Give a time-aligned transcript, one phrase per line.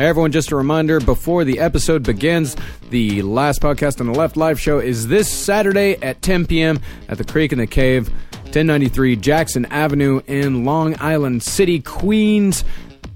[0.00, 2.56] Hey everyone, just a reminder before the episode begins,
[2.88, 6.80] the last podcast on the Left Live show is this Saturday at 10 p.m.
[7.10, 12.64] at the Creek and the Cave, 1093 Jackson Avenue in Long Island City, Queens.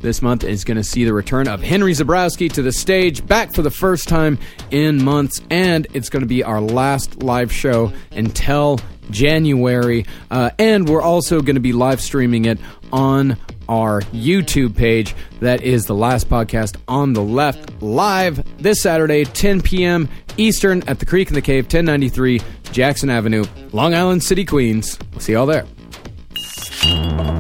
[0.01, 3.55] This month is going to see the return of Henry Zebrowski to the stage, back
[3.55, 4.39] for the first time
[4.71, 10.05] in months, and it's going to be our last live show until January.
[10.31, 12.59] Uh, and we're also going to be live streaming it
[12.93, 15.15] on our YouTube page.
[15.41, 20.09] That is the last podcast on the left live this Saturday, 10 p.m.
[20.37, 22.41] Eastern at the Creek and the Cave, 1093
[22.73, 24.99] Jackson Avenue, Long Island City, Queens.
[25.13, 25.67] We'll see y'all there.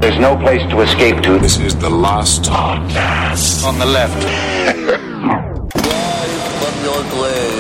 [0.00, 1.38] There's no place to escape to.
[1.38, 4.22] This is the last podcast on the left.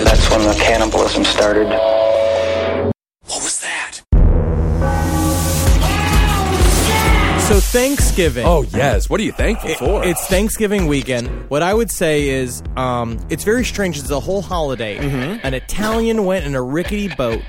[0.04, 2.03] That's when the cannibalism started.
[7.44, 8.46] So Thanksgiving.
[8.46, 9.10] Oh yes.
[9.10, 10.02] What are you thankful It- for?
[10.02, 11.28] It's Thanksgiving weekend.
[11.50, 13.98] What I would say is, um, it's very strange.
[13.98, 14.96] It's a whole holiday.
[14.96, 15.46] Mm-hmm.
[15.46, 17.42] An Italian went in a rickety boat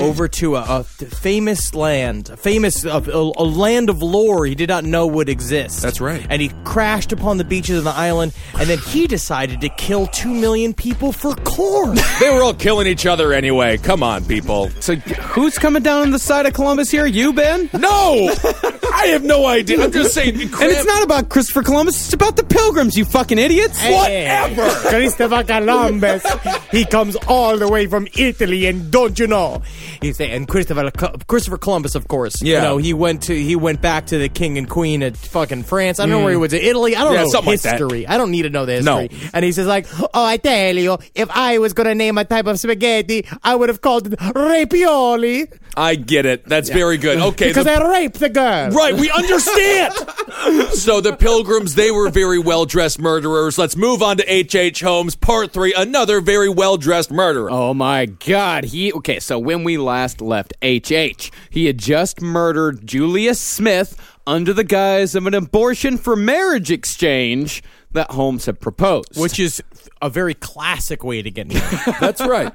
[0.00, 4.56] over to a, a famous land, a famous a, a, a land of lore he
[4.56, 5.82] did not know would exist.
[5.82, 6.26] That's right.
[6.28, 10.08] And he crashed upon the beaches of the island, and then he decided to kill
[10.08, 11.96] two million people for corn.
[12.20, 13.78] they were all killing each other anyway.
[13.78, 14.68] Come on, people.
[14.80, 17.06] So, who's coming down on the side of Columbus here?
[17.06, 17.70] You, Ben?
[17.72, 18.34] No,
[18.92, 19.82] I have no idea.
[19.84, 20.34] I'm just saying.
[20.40, 23.78] And it's not about Christopher Columbus, it's about the pilgrims, you fucking idiots.
[23.82, 24.68] Whatever.
[24.88, 26.26] Christopher Columbus.
[26.72, 29.62] he comes all the way from Italy, and don't you know?
[30.00, 30.90] He's saying, and Christopher
[31.26, 32.42] Christopher Columbus, of course.
[32.42, 32.56] Yeah.
[32.56, 35.62] You know, he went to he went back to the king and queen at fucking
[35.64, 36.00] France.
[36.00, 36.96] I don't know where he went to Italy.
[36.96, 37.14] I don't Mm.
[37.14, 37.80] Yeah, know something like that.
[37.80, 38.06] history.
[38.06, 38.98] I don't need to know the No.
[38.98, 39.30] history.
[39.34, 42.46] And he says like, oh, I tell you, if I was gonna name a type
[42.46, 45.46] of spaghetti, I would have called it rapioli
[45.76, 46.44] I get it.
[46.46, 47.18] That's very good.
[47.18, 47.48] Okay.
[47.48, 48.70] because the- I raped the girl.
[48.70, 49.94] Right, we understand.
[50.72, 53.58] so the pilgrims, they were very well dressed murderers.
[53.58, 54.68] Let's move on to H.H.
[54.68, 54.80] H.
[54.80, 57.50] Holmes, part three, another very well dressed murderer.
[57.50, 58.64] Oh my god.
[58.64, 64.52] He okay, so when we last left HH, he had just murdered Julius Smith under
[64.52, 67.62] the guise of an abortion for marriage exchange
[67.92, 69.16] that Holmes had proposed.
[69.16, 69.62] Which is
[70.00, 71.78] a very classic way to get married.
[72.00, 72.52] That's right.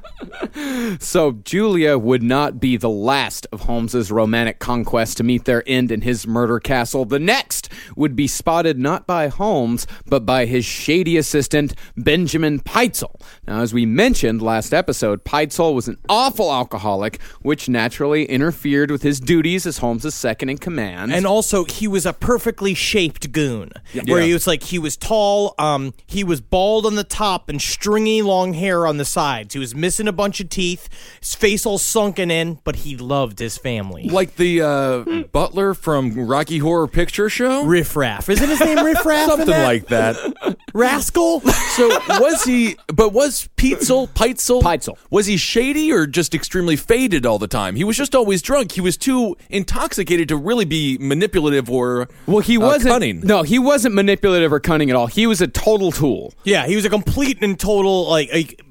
[1.00, 5.92] So Julia would not be the last of Holmes's romantic conquests to meet their end
[5.92, 7.06] in his murder castle.
[7.06, 13.20] The next would be spotted not by Holmes, but by his shady assistant, Benjamin Pitezel.
[13.48, 19.02] Now, as we mentioned last episode, Pitezel was an awful alcoholic, which naturally interfered with
[19.02, 21.14] his duties as Holmes's second in command.
[21.14, 23.72] And also, he was a perfectly shaped goon,
[24.06, 27.62] where he was like he was tall, um, he was bald on the top and
[27.62, 29.54] stringy long hair on the sides.
[29.54, 30.90] He was missing a bunch of teeth,
[31.20, 34.08] his face all sunken in, but he loved his family.
[34.10, 37.66] Like the uh, butler from Rocky Horror Picture Show?
[37.66, 39.30] Riff Raff, isn't his name Riff Raff?
[39.30, 39.64] Something that?
[39.64, 40.58] like that.
[40.74, 41.42] Rascal.
[41.42, 41.90] So
[42.20, 42.76] was he?
[42.88, 44.98] But was Pitezel Pitezel Pitezel.
[45.10, 47.76] Was he shady or just extremely faded all the time?
[47.76, 48.74] He was just always drunk.
[48.74, 52.92] He was too intoxicated to really be manipulative or well, he uh, wasn't.
[52.92, 53.22] cunning.
[53.22, 55.08] No, he wasn't manipulative or cunning at all.
[55.08, 56.34] He was a total tool.
[56.44, 58.32] yeah, he was a complete and total like.
[58.34, 58.62] like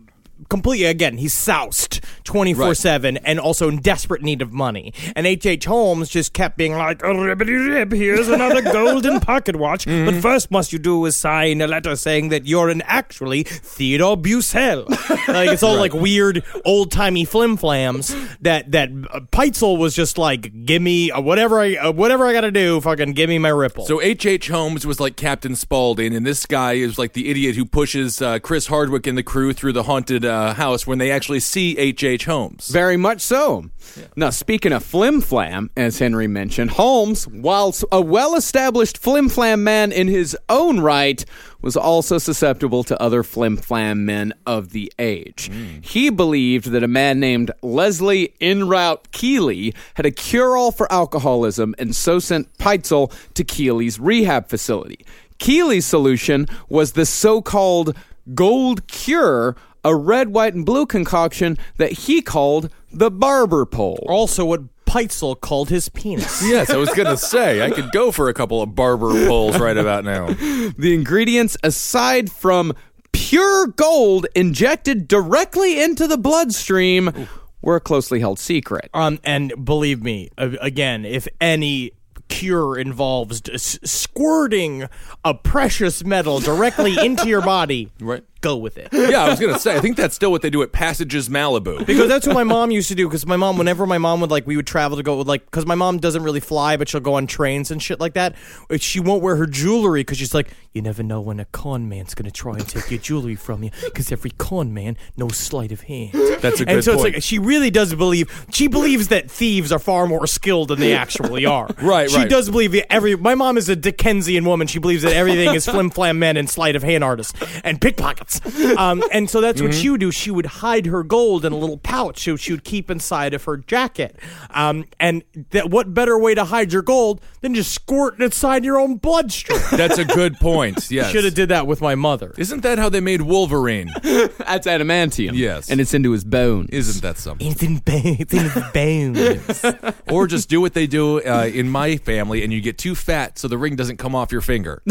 [0.53, 4.93] Completely again, he's soused twenty four seven, and also in desperate need of money.
[5.17, 5.47] And H.
[5.47, 5.65] H.
[5.65, 10.51] Holmes just kept being like, "Oh, ribbity rib, here's another golden pocket watch, but first
[10.51, 14.87] must you do is sign a letter saying that you're an actually Theodore Bussell."
[15.29, 18.15] like it's all like weird old timey flim flams.
[18.43, 22.35] That that uh, Pitezel was just like, "Give me uh, whatever I uh, whatever I
[22.35, 24.27] got to do, fucking give me my ripple." So H.
[24.27, 24.49] H.
[24.49, 28.39] Holmes was like Captain Spaulding, and this guy is like the idiot who pushes uh,
[28.39, 31.79] Chris Hardwick and the crew through the haunted uh, Uh, house when they actually see
[31.79, 32.25] H.H.
[32.25, 32.67] Holmes.
[32.67, 33.71] Very much so.
[34.17, 39.63] Now, speaking of flim flam, as Henry mentioned, Holmes, whilst a well established flim flam
[39.63, 41.25] man in his own right,
[41.61, 45.49] was also susceptible to other flim flam men of the age.
[45.49, 45.79] Hmm.
[45.81, 51.73] He believed that a man named Leslie Enraught Keeley had a cure all for alcoholism
[51.79, 55.07] and so sent Pitezel to Keeley's rehab facility.
[55.39, 57.97] Keeley's solution was the so called
[58.35, 64.05] gold cure, a red, white, and blue concoction that he called the barber pole.
[64.09, 66.43] Also, what Pitezel called his penis.
[66.47, 69.59] Yes, I was going to say, I could go for a couple of barber poles
[69.59, 70.27] right about now.
[70.79, 72.75] The ingredients, aside from
[73.13, 77.29] pure gold injected directly into the bloodstream,
[77.63, 78.91] were a closely held secret.
[78.93, 81.93] Um, and believe me, again, if any
[82.29, 84.89] cure involves d- s- squirting
[85.25, 88.25] a precious metal directly into your body, Right.
[88.43, 88.89] Go with it.
[89.13, 91.29] Yeah, I was going to say, I think that's still what they do at Passages
[91.29, 91.85] Malibu.
[91.87, 93.07] Because that's what my mom used to do.
[93.09, 95.45] Because my mom, whenever my mom would like, we would travel to go with like,
[95.45, 98.35] because my mom doesn't really fly, but she'll go on trains and shit like that.
[98.71, 101.89] uh, She won't wear her jewelry because she's like, you never know when a con
[101.89, 103.71] man's gonna try and take your jewelry from you.
[103.85, 106.13] Because every con man knows sleight of hand.
[106.41, 107.09] That's a good and so point.
[107.09, 108.47] it's like she really does believe.
[108.51, 111.69] She believes that thieves are far more skilled than they actually are.
[111.83, 112.29] Right, She right.
[112.31, 113.17] does believe that every.
[113.17, 114.67] My mom is a Dickensian woman.
[114.67, 117.35] She believes that everything is flim flam men and sleight of hand artists
[117.65, 118.32] and pickpockets.
[118.79, 119.67] Um, and so that's Mm-hmm.
[119.69, 120.11] what she would do.
[120.11, 123.45] She would hide her gold in a little pouch, so she would keep inside of
[123.45, 124.17] her jacket.
[124.51, 128.65] Um, and that what better way to hide your gold than just squirt it inside
[128.65, 129.61] your own bloodstream?
[129.73, 130.79] That's a good point.
[130.91, 131.11] Yes.
[131.11, 132.35] Should have did that with my mother.
[132.39, 133.91] Isn't that how they made Wolverine?
[134.03, 135.33] That's adamantium.
[135.35, 135.71] Yes.
[135.71, 136.69] And it's into his bone.
[136.71, 137.47] Isn't that something?
[137.51, 139.93] It's in, ba- it's in his bones.
[140.11, 143.39] Or just do what they do uh, in my family, and you get too fat
[143.39, 144.83] so the ring doesn't come off your finger,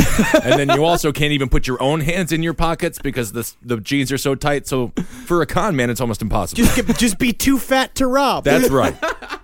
[0.43, 3.51] and then you also can't even put your own hands in your pockets because the
[3.61, 4.67] the jeans are so tight.
[4.67, 4.91] So
[5.25, 6.63] for a con man, it's almost impossible.
[6.63, 8.43] just, get, just be too fat to rob.
[8.43, 8.95] That's right.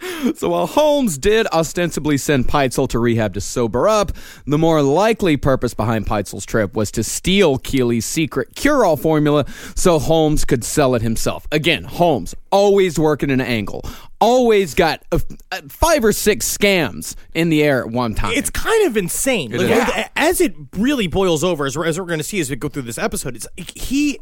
[0.36, 4.12] So while Holmes did ostensibly send Pitezel to rehab to sober up,
[4.46, 9.44] the more likely purpose behind Pitezel's trip was to steal Keeley's secret cure-all formula
[9.74, 11.46] so Holmes could sell it himself.
[11.52, 13.84] Again, Holmes always working an angle,
[14.20, 15.18] always got uh,
[15.52, 18.32] uh, five or six scams in the air at one time.
[18.34, 19.50] it's kind of insane.
[19.52, 19.70] Like, is.
[19.94, 22.56] as- As it really boils over, as we're, as we're going to see as we
[22.56, 24.20] go through this episode, it's he.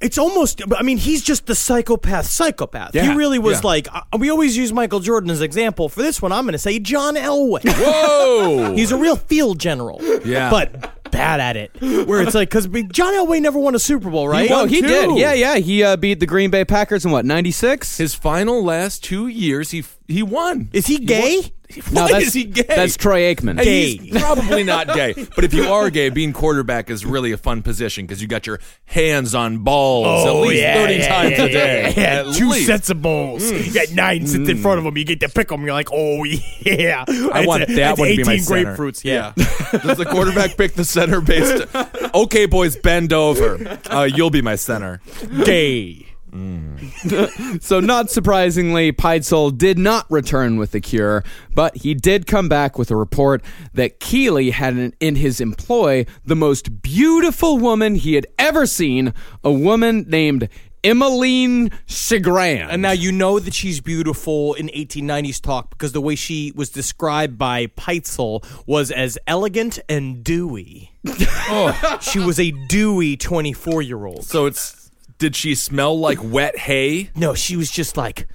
[0.00, 0.62] It's almost.
[0.76, 2.26] I mean, he's just the psychopath.
[2.26, 2.94] Psychopath.
[2.94, 3.66] Yeah, he really was yeah.
[3.66, 3.88] like.
[3.94, 5.88] Uh, we always use Michael Jordan as example.
[5.88, 7.62] For this one, I'm going to say John Elway.
[7.64, 8.74] Whoa!
[8.76, 10.00] he's a real field general.
[10.24, 10.50] Yeah.
[10.50, 11.70] but bad at it.
[12.06, 14.50] Where it's like because John Elway never won a Super Bowl, right?
[14.50, 14.86] oh, he too.
[14.88, 15.18] did.
[15.18, 15.56] Yeah, yeah.
[15.56, 17.98] He uh, beat the Green Bay Packers in what, 96?
[17.98, 20.70] His final last two years, he he won.
[20.72, 21.52] Is he gay?
[21.92, 22.64] no, Why that's, is he gay?
[22.66, 23.50] That's Troy Aikman.
[23.50, 27.36] And he's probably not gay, but if you are gay, being quarterback is really a
[27.36, 31.94] fun position because you got your hands on balls at least thirty times a day.
[31.96, 32.66] Yeah, At two least.
[32.66, 33.48] sets of bowls.
[33.48, 34.98] You got nine sits in front of them.
[34.98, 35.62] You get to pick them.
[35.62, 36.24] You're like, oh
[36.60, 37.04] yeah.
[37.08, 38.76] I It's want a- that one to be my 18 center.
[38.76, 39.04] grapefruits.
[39.04, 39.32] Yeah.
[39.80, 41.66] Does the quarterback pick the center based?
[42.14, 43.78] Okay, boys, bend over.
[43.90, 45.00] Uh, you'll be my center.
[45.44, 46.06] Gay.
[47.60, 51.24] So, not surprisingly, Pitezel did not return with the cure,
[51.54, 53.42] but he did come back with a report
[53.74, 59.12] that Keeley had in- in his employ the most beautiful woman he had ever seen,
[59.42, 60.48] a woman named
[60.82, 62.68] Emmeline Cigrand.
[62.70, 66.70] And now you know that she's beautiful in 1890s talk because the way she was
[66.70, 70.92] described by Pitezel was as elegant and dewy.
[71.52, 71.98] Oh.
[72.00, 74.24] She was a dewy 24 year old.
[74.24, 77.10] So it's did she smell like wet hay?
[77.16, 78.28] No, she was just like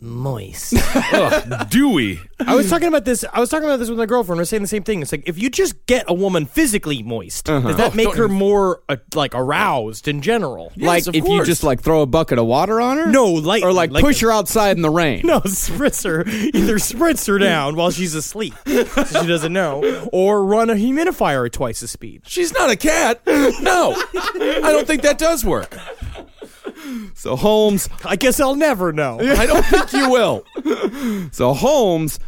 [0.00, 0.74] moist.
[0.94, 2.20] Ugh, dewy.
[2.38, 3.24] I was talking about this.
[3.32, 4.38] I was talking about this with my girlfriend.
[4.38, 5.00] We're saying the same thing.
[5.02, 8.24] It's like if you just get a woman physically moist, does that Oh, make her
[8.26, 10.72] even- more uh, like aroused in general?
[10.76, 13.06] like, of if you just like throw a bucket of water on her?
[13.06, 15.22] No, like Or like, push her outside in the rain?
[15.24, 16.20] No, spritz her.
[16.28, 21.46] Either spritz her down while she's asleep, so she doesn't know, or run a humidifier
[21.46, 22.22] at twice the speed.
[22.26, 23.22] She's not a cat.
[23.26, 25.76] No, I don't think that does work.
[27.14, 29.18] So, Holmes I guess I'll never know.
[29.20, 30.44] I don't think you will.
[31.32, 32.18] So Holmes,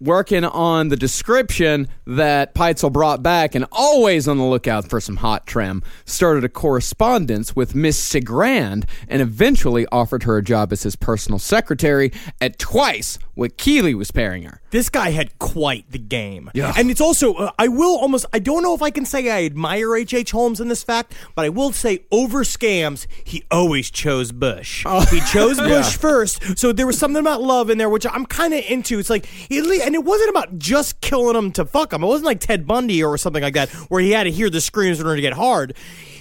[0.00, 5.16] working on the description that Pitezel brought back and always on the lookout for some
[5.16, 10.82] hot trim, started a correspondence with Miss Cigrand and eventually offered her a job as
[10.82, 14.59] his personal secretary at twice what Keeley was paying her.
[14.70, 16.50] This guy had quite the game.
[16.54, 16.72] Yeah.
[16.76, 19.44] And it's also, uh, I will almost, I don't know if I can say I
[19.44, 20.14] admire H.H.
[20.14, 20.30] H.
[20.32, 24.84] Holmes in this fact, but I will say over scams, he always chose Bush.
[24.86, 25.04] Oh.
[25.06, 26.58] He chose Bush first.
[26.58, 28.98] So there was something about love in there, which I'm kind of into.
[28.98, 32.02] It's like, at least, and it wasn't about just killing him to fuck him.
[32.04, 34.60] It wasn't like Ted Bundy or something like that, where he had to hear the
[34.60, 35.74] screams in order to get hard.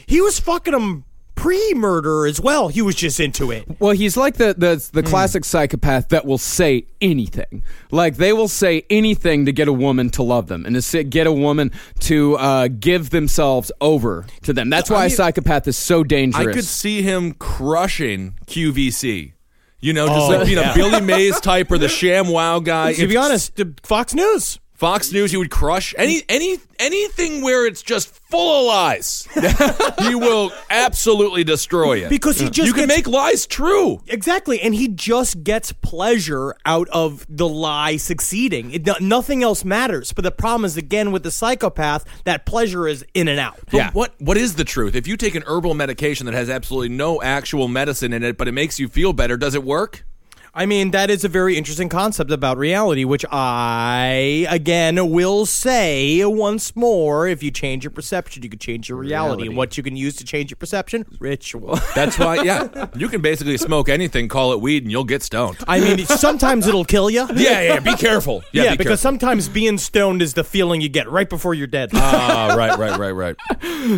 [0.07, 1.05] He was fucking him
[1.39, 2.67] pre-murder as well.
[2.67, 3.65] He was just into it.
[3.79, 7.63] Well, he's like the the, the classic psychopath that will say anything.
[7.91, 11.09] Like they will say anything to get a woman to love them and to sit,
[11.09, 14.69] get a woman to uh, give themselves over to them.
[14.69, 16.47] That's why a mean, psychopath is so dangerous.
[16.47, 19.33] I could see him crushing QVC.
[19.81, 20.73] You know, just Oh, like being yeah.
[20.73, 22.93] a Billy Mays type or the Sham Wow guy.
[22.93, 24.59] To be honest, Fox News.
[24.79, 29.27] Fox News, he would crush any any anything where it's just full of lies.
[29.99, 34.01] he will absolutely destroy it Because he just you can gets- make lies true.
[34.07, 38.71] Exactly, and he just gets pleasure out of the lie succeeding.
[38.71, 40.13] It, nothing else matters.
[40.13, 43.59] But the problem is, again, with the psychopath, that pleasure is in and out.
[43.69, 44.95] But what what is the truth?
[44.95, 48.47] If you take an herbal medication that has absolutely no actual medicine in it, but
[48.47, 50.05] it makes you feel better, does it work?
[50.53, 56.25] I mean, that is a very interesting concept about reality, which I, again, will say
[56.25, 59.45] once more if you change your perception, you can change your reality.
[59.47, 61.05] And what you can use to change your perception?
[61.19, 61.79] Ritual.
[61.93, 65.57] That's why, yeah, you can basically smoke anything, call it weed, and you'll get stoned.
[65.67, 67.27] I mean, sometimes it'll kill you.
[67.35, 67.79] yeah, yeah.
[67.79, 68.43] Be careful.
[68.51, 69.03] Yeah, Yeah, be because careful.
[69.03, 71.91] sometimes being stoned is the feeling you get right before you're dead.
[71.93, 73.35] Ah, right, right, right, right.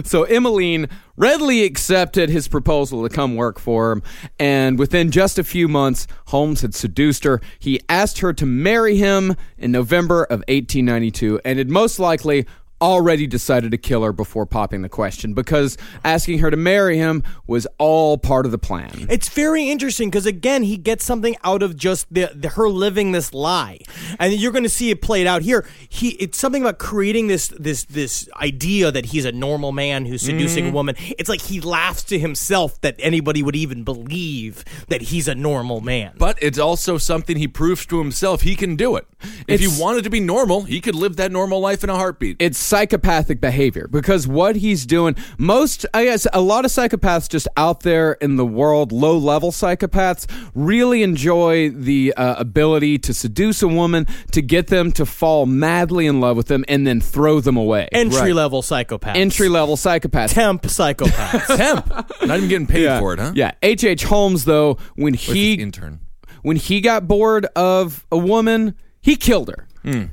[0.05, 4.03] So Emmeline readily accepted his proposal to come work for him,
[4.39, 7.41] and within just a few months, Holmes had seduced her.
[7.59, 12.45] He asked her to marry him in November of 1892, and had most likely
[12.81, 17.23] already decided to kill her before popping the question because asking her to marry him
[17.47, 19.07] was all part of the plan.
[19.09, 23.11] It's very interesting because again, he gets something out of just the, the her living
[23.11, 23.79] this lie,
[24.19, 25.65] and you're going to see it played out here.
[25.89, 30.21] He it's something about creating this this this idea that he's a normal man who's
[30.23, 30.69] seducing Mm-hmm.
[30.69, 30.95] a woman.
[31.19, 35.81] It's like he laughs to himself that anybody would even believe that he's a normal
[35.81, 36.13] man.
[36.17, 39.05] But it's also something he proves to himself he can do it.
[39.47, 41.95] If It's- he wanted to be normal, he could live that normal life in a
[41.95, 42.37] heartbeat.
[42.39, 47.45] it's psychopathic behavior because what he's doing most i guess a lot of psychopaths just
[47.57, 50.25] out there in the world low level psychopaths
[50.55, 56.07] really enjoy the uh, ability to seduce a woman to get them to fall madly
[56.07, 59.17] in love with them and then throw them away Entry level psychopath.
[59.17, 61.47] entry level psychopaths temp psychopath.
[61.57, 61.87] Temp.
[62.25, 62.99] Not even getting paid yeah.
[62.99, 63.33] for it, huh?
[63.35, 63.83] yeah H.H.
[63.83, 64.03] H.
[64.05, 65.99] Holmes though when With he intern.
[66.41, 69.67] when he got bored of a woman he killed her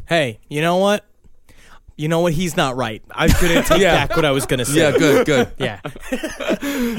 [0.08, 1.04] hey, you know what?
[1.98, 2.32] You know what?
[2.32, 3.02] He's not right.
[3.10, 4.06] I'm going to take Yeah.
[4.06, 4.78] back what I was going to say.
[4.78, 5.48] Yeah, good, good.
[5.58, 5.80] Yeah.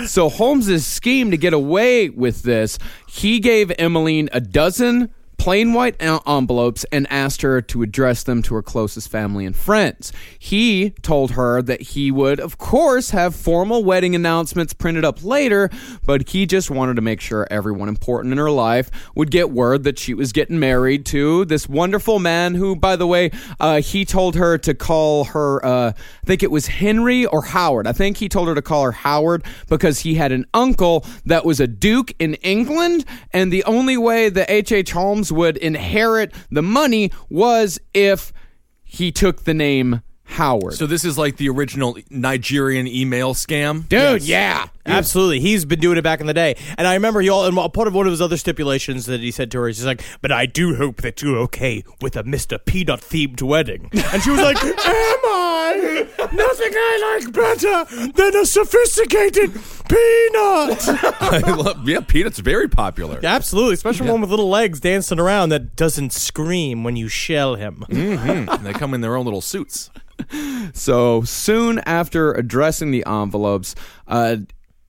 [0.06, 2.78] So Holmes's scheme to get away with this,
[3.08, 8.54] he gave Emmeline a dozen plain white envelopes and asked her to address them to
[8.54, 10.12] her closest family and friends.
[10.38, 15.70] He told her that he would, of course, have formal wedding announcements printed up later,
[16.06, 19.84] but he just wanted to make sure everyone important in her life would get word
[19.86, 24.04] that she was getting married to this wonderful man who, by the way, uh, he
[24.04, 27.88] told her to call her, uh, I think it was Henry or Howard.
[27.88, 31.46] I think he told her to call her Howard because he had an uncle that
[31.46, 34.90] was a duke in England, and the only way that H.H.
[34.90, 34.96] H.
[35.30, 38.34] Holmes would inherit the money was if
[38.84, 40.76] he took the name Howard.
[40.76, 43.88] So this is like the original Nigerian email scam?
[43.90, 44.68] Dude, yeah.
[44.86, 47.46] Absolutely, he's been doing it back in the day, and I remember he all.
[47.46, 49.86] And part of one of his other stipulations that he said to her is, he's
[49.86, 54.24] like, "But I do hope that you're okay with a Mister Peanut themed wedding." And
[54.24, 56.08] she was like, "Am I?
[56.18, 59.52] Nothing I like better than a sophisticated
[59.90, 60.88] peanut."
[61.22, 63.20] I love, yeah, Peanut's very popular.
[63.24, 67.84] Absolutely, especially one with little legs dancing around that doesn't scream when you shell him.
[67.90, 69.90] And they come in their own little suits.
[70.74, 73.74] So soon after addressing the envelopes,
[74.08, 74.38] uh,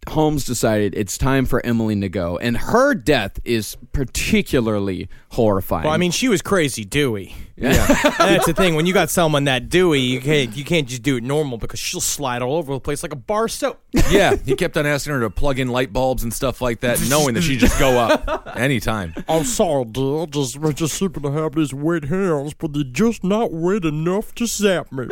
[0.09, 5.85] Holmes decided it's time for Emily to go, and her death is particularly horrifying.
[5.85, 7.35] Well, I mean, she was crazy dewy.
[7.57, 7.87] Yeah,
[8.19, 8.75] that's the thing.
[8.76, 11.78] When you got someone that dewy, you can't you can't just do it normal because
[11.78, 13.78] she'll slide all over the place like a bar soap.
[14.11, 17.00] Yeah, he kept on asking her to plug in light bulbs and stuff like that,
[17.09, 19.14] knowing that she'd just go up anytime.
[19.28, 20.26] I'm sorry, dear.
[20.26, 24.35] Just I just happen to have these wet hands, but they're just not wet enough
[24.37, 25.07] to zap me.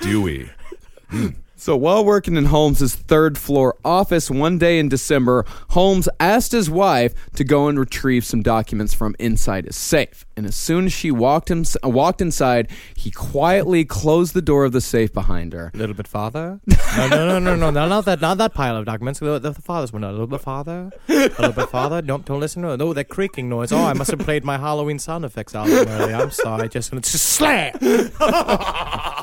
[0.00, 0.48] dewy.
[1.08, 1.28] Hmm.
[1.62, 6.68] So while working in Holmes's third floor office one day in December, Holmes asked his
[6.68, 10.26] wife to go and retrieve some documents from inside his safe.
[10.36, 14.72] And as soon as she walked him walked inside, he quietly closed the door of
[14.72, 15.70] the safe behind her.
[15.72, 16.58] A little bit farther.
[16.96, 19.20] No, no, no, no, no, no, not that, not that pile of documents.
[19.20, 20.02] The, the, the father's one.
[20.02, 20.90] A little bit farther.
[21.08, 22.02] A little bit farther.
[22.02, 22.78] Don't, don't listen to it.
[22.78, 23.70] No, that creaking noise.
[23.70, 26.16] Oh, I must have played my Halloween sound effects album earlier.
[26.16, 26.68] I'm sorry.
[26.68, 27.72] Just gonna just slam.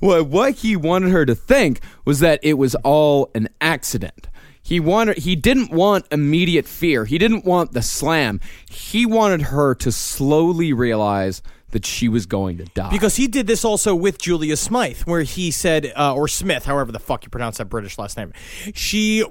[0.00, 4.28] Well, what he wanted her to think was that it was all an accident.
[4.62, 7.04] He wanted he didn't want immediate fear.
[7.04, 8.40] He didn't want the slam.
[8.68, 11.42] He wanted her to slowly realize
[11.72, 12.90] that she was going to die.
[12.90, 16.92] Because he did this also with Julia Smythe, where he said, uh, or Smith, however
[16.92, 18.32] the fuck you pronounce that British last name.
[18.74, 19.24] She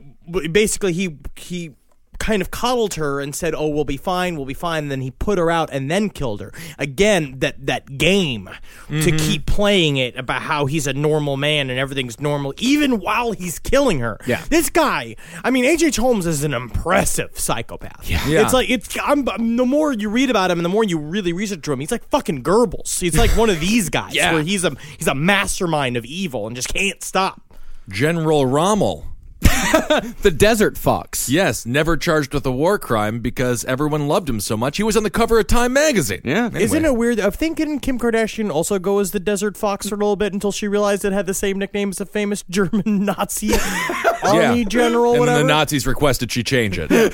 [0.52, 1.72] basically he he
[2.20, 5.02] kind of coddled her and said, "Oh, we'll be fine, we'll be fine." And then
[5.02, 6.52] he put her out and then killed her.
[6.78, 8.50] Again, that that game
[8.88, 9.18] to mm-hmm.
[9.18, 13.58] keep playing it about how he's a normal man and everything's normal, even while he's
[13.60, 14.20] killing her.
[14.28, 14.44] Yeah.
[14.50, 15.16] this guy.
[15.44, 15.84] I mean, H.
[15.84, 15.96] H.
[15.96, 18.08] Holmes is an impressive psychopath.
[18.10, 18.44] Yeah, Yeah.
[18.44, 18.96] it's like it's.
[19.04, 21.92] I'm, the more you read about him and the more you really research him, he's
[21.92, 23.00] like fucking Goebbels.
[23.00, 24.34] He's like one of these guys Yeah.
[24.34, 27.42] where he's a he's a mastermind of evil and just can't stop.
[27.90, 29.06] General Rommel.
[30.22, 31.30] the Desert Fox.
[31.30, 34.78] Yes, never charged with a war crime because everyone loved him so much.
[34.78, 36.22] He was on the cover of Time magazine.
[36.24, 36.46] Yeah.
[36.46, 36.64] Anyway.
[36.64, 37.20] Isn't it weird?
[37.20, 40.34] I think didn't Kim Kardashian also go as the Desert Fox for a little bit
[40.34, 43.52] until she realized it had the same nickname as a famous German Nazi
[44.24, 45.38] army general, And whatever.
[45.40, 47.14] then the Nazis requested she change it.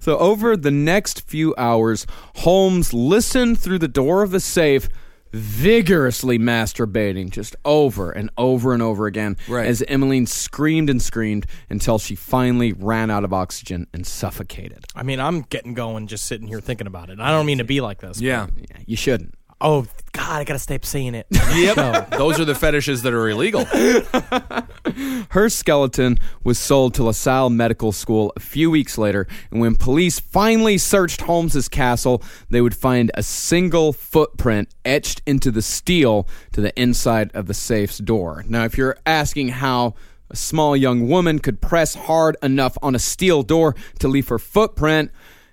[0.00, 4.88] So over the next few hours, Holmes listened through the door of the safe,
[5.32, 9.66] vigorously masturbating just over and over and over again Right.
[9.66, 14.84] as Emmeline screamed and screamed until she finally ran out of oxygen and suffocated.
[14.94, 17.20] I mean, I'm getting going just sitting here thinking about it.
[17.20, 18.20] I don't mean to be like this.
[18.20, 18.46] yeah.
[18.56, 19.34] Yeah, you shouldn't.
[19.60, 21.26] Oh God, I gotta stop saying it.
[21.30, 22.10] Yep.
[22.18, 23.64] Those are the fetishes that are illegal.
[25.30, 30.18] Her skeleton was sold to LaSalle Medical School a few weeks later, and when police
[30.18, 36.60] finally searched Holmes's castle, they would find a single footprint etched into the steel to
[36.60, 38.44] the inside of the safe's door.
[38.48, 39.94] Now, if you're asking how
[40.30, 44.38] a small young woman could press hard enough on a steel door to leave her
[44.38, 45.10] footprint,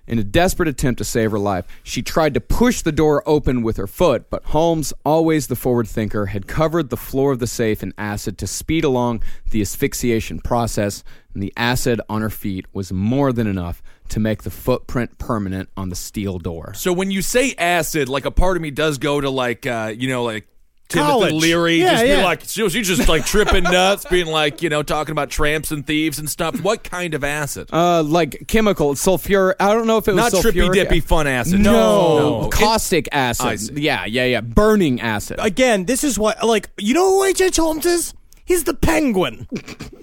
[0.08, 3.62] in a desperate attempt to save her life, she tried to push the door open
[3.62, 7.46] with her foot, but Holmes, always the forward thinker, had covered the floor of the
[7.46, 12.64] safe in acid to speed along the asphyxiation process, and the acid on her feet
[12.72, 16.72] was more than enough to make the footprint permanent on the steel door.
[16.74, 19.92] So when you say acid, like a part of me does go to like, uh,
[19.96, 20.48] you know, like.
[20.88, 22.24] Timothy Leary, Yeah, just be yeah.
[22.24, 25.70] like, she was you just like tripping nuts, being like, you know, talking about tramps
[25.70, 26.60] and thieves and stuff.
[26.62, 27.68] What kind of acid?
[27.72, 29.54] Uh, like chemical, sulfur.
[29.60, 31.60] I don't know if it was Not trippy dippy fun acid.
[31.60, 32.48] No, no.
[32.48, 33.78] caustic I acid.
[33.78, 34.40] Yeah, yeah, yeah.
[34.40, 35.36] Burning acid.
[35.40, 37.40] Again, this is what like you know who H.
[37.40, 37.56] H.
[37.56, 38.14] Holmes is?
[38.44, 39.46] He's the penguin.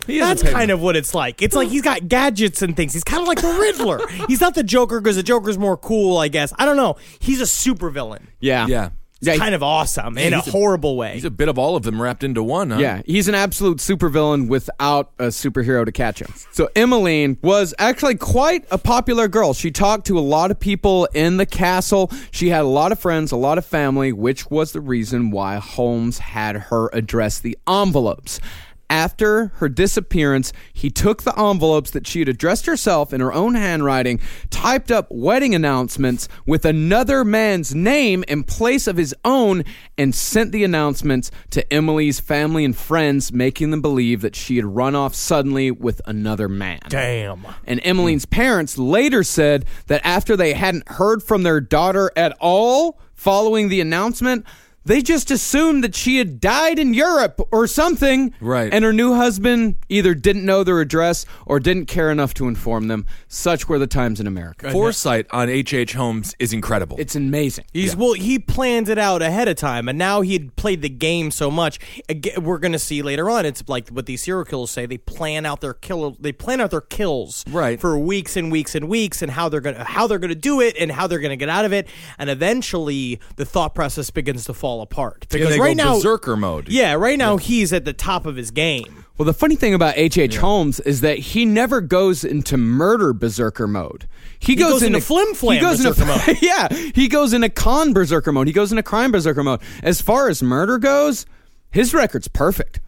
[0.05, 0.59] He That's penguin.
[0.59, 1.41] kind of what it's like.
[1.41, 2.93] It's like he's got gadgets and things.
[2.93, 3.99] He's kind of like the Riddler.
[4.27, 6.53] he's not the Joker because the Joker's more cool, I guess.
[6.59, 6.97] I don't know.
[7.17, 8.21] He's a supervillain.
[8.39, 8.89] yeah, Yeah.
[9.25, 11.13] Yeah, kind of awesome in a a- horrible way.
[11.13, 12.79] He's a bit of all of them wrapped into one, huh?
[12.79, 16.33] Yeah, he's an absolute supervillain without a superhero to catch him.
[16.51, 19.53] So Emmeline was actually quite a popular girl.
[19.53, 22.11] She talked to a lot of people in the castle.
[22.31, 25.55] She had a lot of friends, a lot of family, which was the reason why
[25.57, 28.39] Holmes had her address the envelopes.
[28.89, 33.55] After her disappearance, he took the envelopes that she had addressed herself in her own
[33.55, 34.19] handwriting,
[34.49, 39.63] typed up wedding announcements with another man's name in place of his own,
[39.97, 44.65] and sent the announcements to Emily's family and friends, making them believe that she had
[44.65, 46.79] run off suddenly with another man.
[46.87, 47.45] Damn.
[47.65, 52.99] And Emmeline's parents later said that after they hadn't heard from their daughter at all
[53.13, 54.45] following the announcement,
[54.85, 58.33] they just assumed that she had died in Europe or something.
[58.39, 58.73] Right.
[58.73, 62.87] And her new husband either didn't know their address or didn't care enough to inform
[62.87, 63.05] them.
[63.27, 64.71] Such were the times in America.
[64.71, 65.73] Foresight on H.H.
[65.73, 65.93] H.
[65.93, 66.97] Holmes is incredible.
[66.99, 67.65] It's amazing.
[67.73, 68.13] He's well.
[68.13, 71.79] He planned it out ahead of time, and now he'd played the game so much.
[72.07, 73.45] Again, we're going to see later on.
[73.45, 74.85] It's like what these serial killers say.
[74.85, 76.15] They plan out their kill.
[76.19, 77.79] They plan out their kills Right.
[77.79, 80.35] for weeks and weeks and weeks, and how they're going to how they're going to
[80.35, 81.87] do it, and how they're going to get out of it,
[82.19, 85.27] and eventually the thought process begins to fall apart.
[85.29, 86.69] Because they right go now, berserker mode.
[86.69, 89.05] yeah, right now he's at the top of his game.
[89.17, 90.33] Well, the funny thing about H.H.
[90.33, 90.37] H.
[90.37, 94.09] Holmes is that he never goes into murder berserker mode.
[94.39, 96.37] He, goes into flim-flam he goes into- berserker mode.
[96.41, 98.47] yeah, he goes into con berserker mode.
[98.47, 99.61] He goes into crime berserker mode.
[99.81, 101.25] As far as murder goes,
[101.71, 102.81] his record's perfect.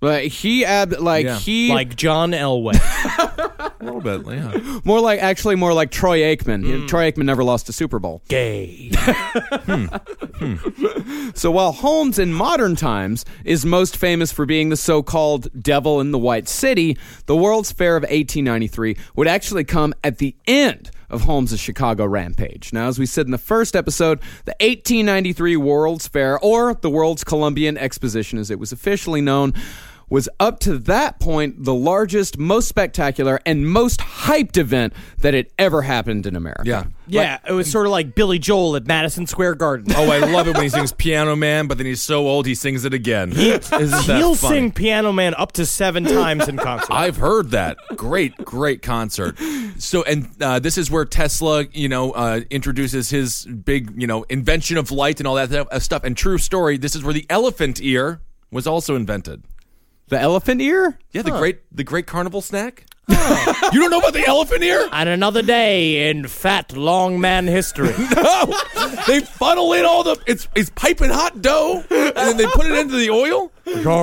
[0.00, 1.38] Like he ab like Yeah.
[1.38, 2.74] he Like John Elway.
[3.80, 4.80] a little bit, yeah.
[4.84, 6.64] more like actually more like Troy Aikman.
[6.64, 6.88] Mm.
[6.88, 8.22] Troy Aikman never lost a Super Bowl.
[8.28, 8.90] Gay.
[8.92, 9.86] Hmm.
[10.36, 11.30] Hmm.
[11.34, 16.10] So while Holmes in modern times is most famous for being the so-called devil in
[16.10, 21.22] the White City, the World's Fair of 1893 would actually come at the end of
[21.22, 22.72] Holmes' Chicago rampage.
[22.72, 27.24] Now, as we said in the first episode, the 1893 World's Fair, or the World's
[27.24, 29.52] Columbian Exposition as it was officially known,
[30.08, 35.48] was up to that point the largest, most spectacular, and most hyped event that had
[35.58, 36.62] ever happened in America.
[36.64, 36.84] Yeah.
[37.08, 39.92] Yeah, it was sort of like Billy Joel at Madison Square Garden.
[39.96, 42.54] Oh, I love it when he sings Piano Man, but then he's so old he
[42.56, 43.30] sings it again.
[43.36, 44.56] Isn't He'll funny?
[44.56, 46.90] sing Piano Man up to seven times in concert.
[46.92, 47.76] I've heard that.
[47.94, 49.38] Great, great concert.
[49.78, 54.24] So, and uh, this is where Tesla, you know, uh, introduces his big, you know,
[54.24, 56.02] invention of light and all that stuff.
[56.02, 59.44] And true story, this is where the elephant ear was also invented.
[60.08, 60.98] The elephant ear?
[61.10, 62.86] Yeah, the great, the great carnival snack.
[63.72, 64.88] you don't know about the elephant ear?
[64.92, 67.94] and another day in fat long man history.
[68.16, 68.52] No,
[69.06, 72.78] they funnel in all the it's it's piping hot dough, and then they put it
[72.78, 73.52] into the oil.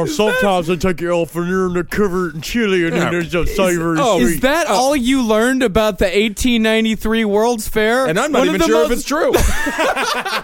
[0.07, 3.33] sometimes I take your elephant ear and they cover it in chili and then there's
[3.33, 8.05] a savory oh, Is that all you learned about the 1893 World's Fair?
[8.07, 9.31] And I'm not One of even the sure if it's true.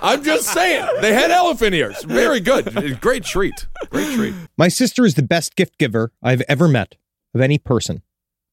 [0.02, 2.04] I'm just saying they had elephant ears.
[2.04, 3.00] Very good.
[3.02, 3.68] Great treat.
[3.90, 4.34] Great treat.
[4.58, 6.96] My sister is the best gift giver I've ever met
[7.34, 8.02] of any person.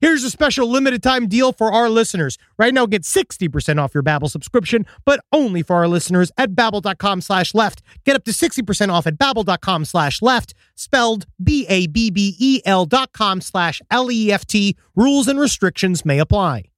[0.00, 2.38] Here's a special limited time deal for our listeners.
[2.58, 7.20] Right now, get 60% off your Babbel subscription, but only for our listeners at babbel.com
[7.20, 7.82] slash left.
[8.04, 14.76] Get up to 60% off at babbel.com slash left, spelled B-A-B-B-E-L dot com slash L-E-F-T.
[14.96, 16.69] Rules and restrictions may apply.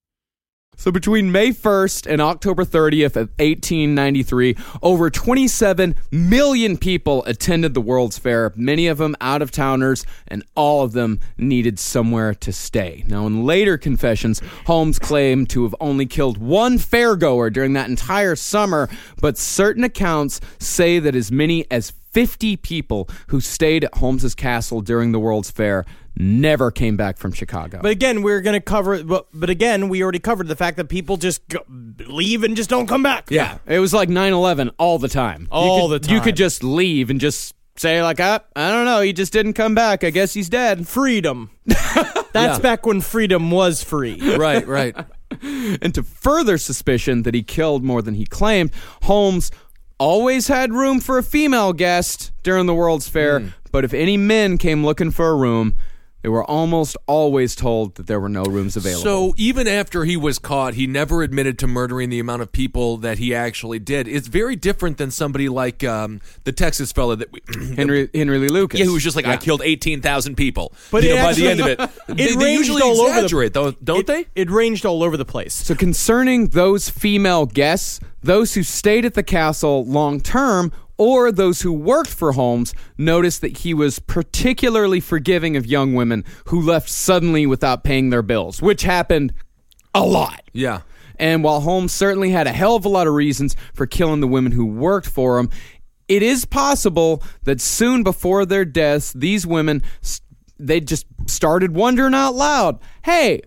[0.75, 7.81] So between May 1st and October 30th of 1893, over 27 million people attended the
[7.81, 12.51] World's Fair, many of them out of towners, and all of them needed somewhere to
[12.51, 13.03] stay.
[13.07, 18.35] Now, in later confessions, Holmes claimed to have only killed one fairgoer during that entire
[18.35, 18.89] summer,
[19.21, 24.81] but certain accounts say that as many as 50 people who stayed at Holmes's castle
[24.81, 27.79] during the World's Fair never came back from Chicago.
[27.81, 29.03] But again, we're going to cover.
[29.03, 32.69] But, but again, we already covered the fact that people just go, leave and just
[32.69, 33.31] don't come back.
[33.31, 35.43] yeah, it was like 9/11 all the time.
[35.43, 38.85] You All could- the You could just leave and just say like, ah, I don't
[38.85, 40.03] know, he just didn't come back.
[40.03, 40.87] I guess he's dead.
[40.87, 41.49] freedom.
[42.31, 44.19] That's back when freedom was free.
[44.37, 44.95] right, right.
[45.41, 48.69] And to further suspicion that he killed more than he claimed,
[49.01, 49.49] Holmes
[50.03, 53.47] always had room for a female guest during the World's Fair, Hmm.
[53.71, 55.73] but if any men came looking for a room,
[56.23, 59.03] they were almost always told that there were no rooms available.
[59.03, 62.95] So even after he was caught, he never admitted to murdering the amount of people
[62.97, 64.07] that he actually did.
[64.07, 67.41] It's very different than somebody like um, the Texas fella that we,
[67.75, 68.79] Henry Henry Lee Lucas.
[68.79, 70.71] yeah, who was just like, I killed eighteen thousand people.
[70.91, 73.11] But you it know, by the end of it, it they, they usually all over
[73.11, 74.25] the- exaggerate, though, don't it, they?
[74.33, 75.53] It ranged all over the place.
[75.53, 80.71] So concerning those female guests, those who stayed at the castle long term
[81.03, 86.23] or those who worked for Holmes noticed that he was particularly forgiving of young women
[86.45, 89.33] who left suddenly without paying their bills, which happened
[89.93, 90.41] a lot.
[90.53, 90.81] Yeah.
[91.17, 94.27] And while Holmes certainly had a hell of a lot of reasons for killing the
[94.29, 95.49] women who worked for him,
[96.07, 99.81] it is possible that soon before their deaths, these women
[100.57, 103.41] they just started wondering out loud, "Hey,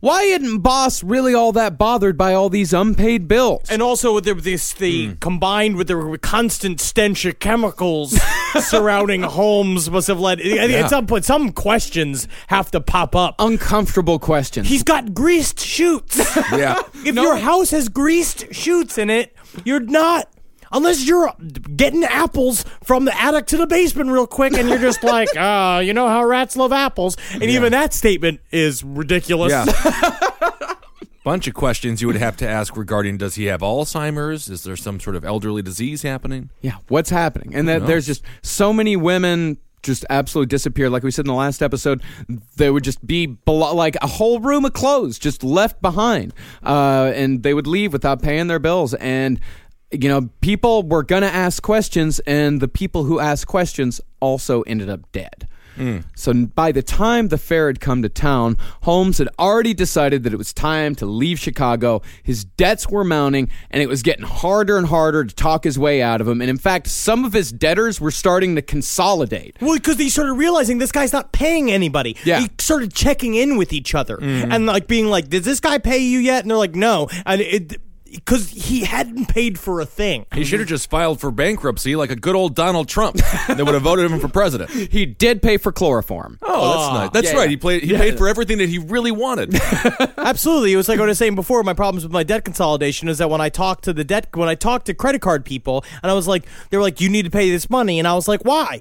[0.00, 4.24] why isn't boss really all that bothered by all these unpaid bills?" And also with
[4.24, 5.12] the, this, the Hmm.
[5.20, 8.18] combined with the constant stench of chemicals
[8.60, 10.40] surrounding homes must have led.
[10.40, 13.34] At some point, some questions have to pop up.
[13.38, 14.68] Uncomfortable questions.
[14.68, 16.18] He's got greased chutes.
[16.52, 16.80] Yeah.
[17.04, 19.34] if your house has greased chutes in it,
[19.64, 20.28] you're not.
[20.72, 21.32] Unless you're
[21.76, 25.80] getting apples from the attic to the basement real quick, and you're just like, uh,
[25.84, 29.50] you know how rats love apples, and even that statement is ridiculous.
[29.50, 29.64] Yeah.
[31.22, 34.48] Bunch of questions you would have to ask regarding does he have Alzheimer's?
[34.48, 36.48] Is there some sort of elderly disease happening?
[36.62, 37.54] Yeah, what's happening?
[37.54, 40.88] And that there's just so many women just absolutely disappear.
[40.90, 42.02] Like we said in the last episode,
[42.56, 46.32] they would just be belo- like a whole room of clothes just left behind,
[46.64, 48.94] uh, and they would leave without paying their bills.
[48.94, 49.40] And
[49.92, 54.88] you know, people were gonna ask questions, and the people who asked questions also ended
[54.88, 55.48] up dead.
[55.76, 55.98] Hmm.
[56.14, 60.32] So by the time the fair had come to town, Holmes had already decided that
[60.32, 62.02] it was time to leave Chicago.
[62.22, 66.02] His debts were mounting, and it was getting harder and harder to talk his way
[66.02, 66.40] out of them.
[66.40, 69.56] And in fact, some of his debtors were starting to consolidate.
[69.60, 72.16] Well, because he started realizing this guy's not paying anybody.
[72.24, 72.40] Yeah.
[72.40, 74.52] He started checking in with each other hmm.
[74.52, 77.40] and like being like, "Did this guy pay you yet?" And they're like, "No," and
[77.40, 80.26] it because he hadn't paid for a thing.
[80.34, 83.16] He should have just filed for bankruptcy like a good old Donald Trump.
[83.48, 84.70] they would have voted him for president.
[84.70, 86.38] He did pay for chloroform.
[86.42, 87.10] Oh, that's ah, nice.
[87.12, 87.44] That's yeah, right.
[87.44, 87.50] yeah.
[87.50, 87.82] He played.
[87.82, 89.54] He paid for everything that he really wanted.
[90.16, 91.62] Absolutely, it was like what I was saying before.
[91.62, 94.48] My problems with my debt consolidation is that when I talked to the debt, when
[94.48, 97.24] I talked to credit card people, and I was like, they were like, "You need
[97.24, 98.80] to pay this money," and I was like, "Why?"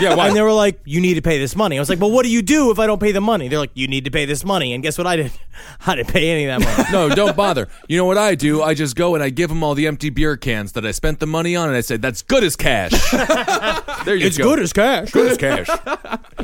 [0.00, 0.28] Yeah, why?
[0.28, 2.24] And they were like, "You need to pay this money." I was like, "Well, what
[2.24, 4.24] do you do if I don't pay the money?" They're like, "You need to pay
[4.24, 5.38] this money." And guess what I didn't.
[5.86, 6.88] I didn't pay any of that money.
[6.92, 7.68] no, don't bother.
[7.88, 8.62] You know what I do?
[8.62, 11.20] I just go and I give them all the empty beer cans that I spent
[11.20, 12.90] the money on, and I say that's good as cash.
[14.04, 14.44] there you it's go.
[14.44, 15.10] good as cash.
[15.12, 15.68] good as cash.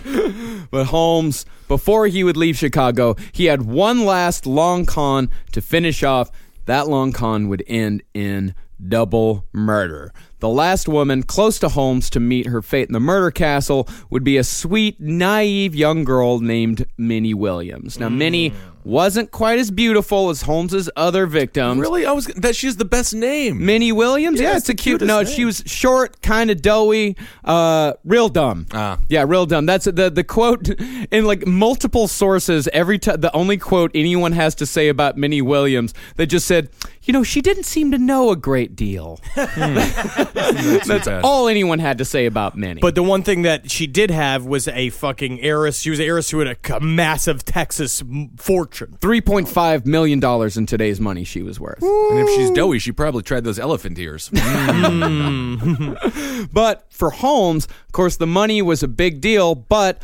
[0.71, 6.03] But Holmes, before he would leave Chicago, he had one last long con to finish
[6.05, 6.31] off.
[6.67, 8.55] That long con would end in
[8.89, 10.13] double murder.
[10.41, 14.25] The last woman close to Holmes to meet her fate in the murder castle would
[14.25, 18.01] be a sweet, naive young girl named Minnie Williams.
[18.01, 18.55] Now, Minnie mm.
[18.85, 21.81] Wasn't quite as beautiful as Holmes's other victims.
[21.81, 23.65] Really, I was that she's the best name.
[23.65, 24.41] Minnie Williams?
[24.41, 25.01] Yeah, Yeah, it's, a cute.
[25.03, 25.33] No, name.
[25.33, 28.67] she was short, kind of doughy, uh, real dumb.
[28.73, 28.99] Ah.
[29.09, 29.67] yeah, real dumb.
[29.67, 30.69] That's the the quote
[31.11, 32.69] in like multiple sources.
[32.73, 36.71] Every time, the only quote anyone has to say about Minnie Williams, they just said,
[37.03, 39.21] you know, she didn't seem to know a great deal.
[39.37, 41.23] That's bad.
[41.25, 42.81] all anyone had to say about Minnie.
[42.81, 45.81] But the one thing that she did have was a fucking heiress.
[45.81, 48.31] She was an heiress who had a massive Texas m-
[48.71, 48.97] fortune.
[49.01, 51.83] three point five million dollars in today's money, she was worth.
[51.83, 54.31] And if she's doughy, she probably tried those elephant ears.
[54.41, 56.49] Mm.
[56.53, 60.01] But for Holmes, of course, the money was a big deal, but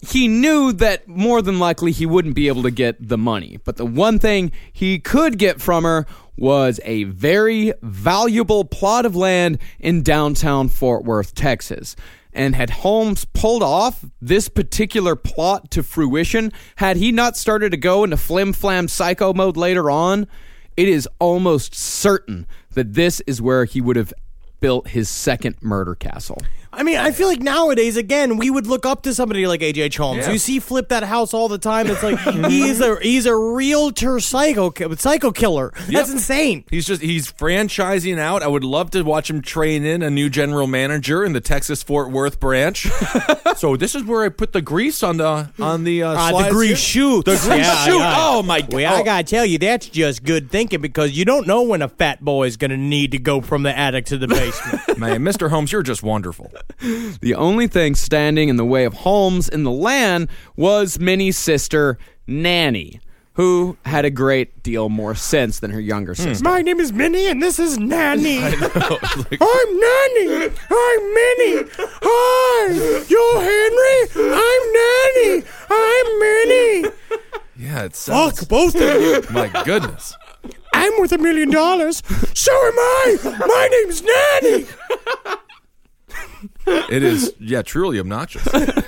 [0.00, 3.58] he knew that more than likely he wouldn't be able to get the money.
[3.64, 9.16] But the one thing he could get from her was a very valuable plot of
[9.16, 11.96] land in downtown Fort Worth, Texas.
[12.34, 17.76] And had Holmes pulled off this particular plot to fruition, had he not started to
[17.76, 20.26] go into flim flam psycho mode later on,
[20.76, 24.12] it is almost certain that this is where he would have
[24.60, 26.38] built his second murder castle.
[26.76, 29.96] I mean, I feel like nowadays, again, we would look up to somebody like H.H.
[29.96, 30.26] Holmes.
[30.26, 30.32] Yeah.
[30.32, 31.86] You see flip that house all the time.
[31.88, 32.18] It's like
[32.50, 35.72] he's a he's a realtor psycho psycho killer.
[35.88, 36.64] That's insane.
[36.70, 38.42] He's just he's franchising out.
[38.42, 41.82] I would love to watch him train in a new general manager in the Texas
[41.82, 42.88] Fort Worth branch.
[43.56, 46.50] so this is where I put the grease on the on the uh, Uh, the
[46.50, 47.24] grease chute.
[47.24, 48.00] The grease chute.
[48.00, 48.72] Oh my god.
[48.74, 51.88] Well, I gotta tell you, that's just good thinking because you don't know when a
[51.88, 54.98] fat boy is gonna need to go from the attic to the basement.
[54.98, 55.50] Man, Mr.
[55.50, 56.50] Holmes, you're just wonderful.
[57.20, 61.98] The only thing standing in the way of Holmes in the land was Minnie's sister,
[62.26, 63.00] Nanny,
[63.34, 66.22] who had a great deal more sense than her younger hmm.
[66.22, 66.44] sister.
[66.44, 68.38] My name is Minnie, and this is Nanny.
[68.42, 68.60] I'm Nanny.
[70.70, 71.70] I'm Minnie.
[72.02, 73.98] Hi, you're Henry.
[74.34, 75.44] I'm Nanny.
[75.70, 76.94] I'm Minnie.
[77.56, 78.40] Yeah, it sounds.
[78.40, 79.24] Fuck both of you.
[79.30, 80.16] My goodness.
[80.74, 82.02] I'm worth a million dollars.
[82.34, 83.16] So am I.
[83.46, 84.66] My name's Nanny.
[86.66, 88.46] It is, yeah, truly obnoxious.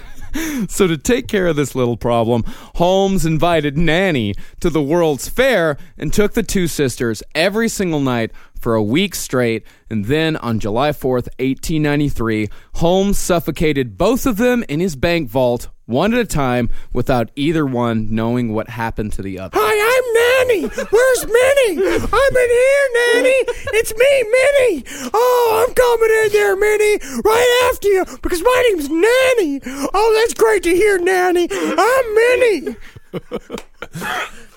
[0.69, 5.79] So, to take care of this little problem, Holmes invited Nanny to the World's Fair
[5.97, 9.65] and took the two sisters every single night for a week straight.
[9.89, 15.69] And then on July 4th, 1893, Holmes suffocated both of them in his bank vault,
[15.87, 19.57] one at a time, without either one knowing what happened to the other.
[19.59, 20.67] Hi, I'm Nanny.
[20.91, 21.87] Where's Minnie?
[22.13, 23.45] I'm in here, Nanny.
[23.73, 25.11] It's me, Minnie.
[25.15, 29.61] Oh, I'm coming in there, Minnie, right after you because my name's Nanny.
[29.95, 31.49] Oh, that's great to hear, Nanny.
[31.51, 32.77] I'm Minnie.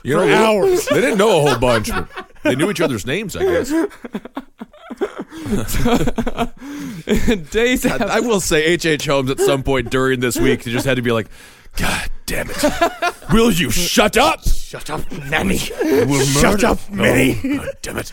[0.04, 0.86] You know, For they- hours.
[0.88, 2.08] They didn't know a whole bunch, but
[2.44, 3.72] they knew each other's names, I guess.
[7.52, 8.86] Days I, I will say, H.H.
[8.86, 9.06] H.
[9.06, 11.28] Holmes at some point during this week, he just had to be like,
[11.78, 12.64] God damn it.
[13.32, 14.44] Will you shut up?
[14.44, 15.60] Shut up, Nanny.
[15.82, 17.40] Will Shut up, Minnie.
[17.44, 18.12] Oh, God damn it.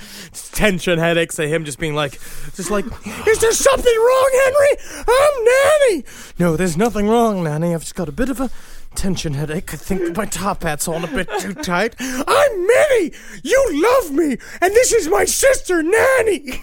[0.53, 2.13] Tension headaches of him just being like,
[2.55, 2.85] just like,
[3.27, 5.05] is there something wrong, Henry?
[5.09, 6.05] I'm Nanny.
[6.39, 7.75] No, there's nothing wrong, Nanny.
[7.75, 8.51] I've just got a bit of a
[8.97, 9.73] tension headache.
[9.73, 11.95] I think my top hat's on a bit too tight.
[12.01, 13.13] I'm Minnie.
[13.45, 16.61] You love me, and this is my sister, Nanny.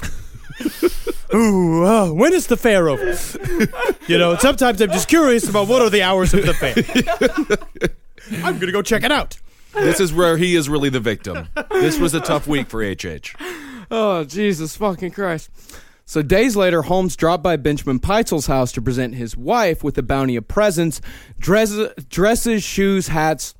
[1.33, 3.17] Ooh, uh, when is the fair over?
[4.07, 6.75] you know, sometimes I'm just curious about what are the hours of the fair.
[8.45, 9.37] I'm gonna go check it out.
[9.73, 11.47] This is where he is really the victim.
[11.71, 13.35] This was a tough week for H.H.
[13.89, 15.49] Oh, Jesus fucking Christ.
[16.05, 20.03] So days later, Holmes dropped by Benjamin Pitezel's house to present his wife with a
[20.03, 20.99] bounty of presents,
[21.39, 23.55] dresses, dresses shoes, hats,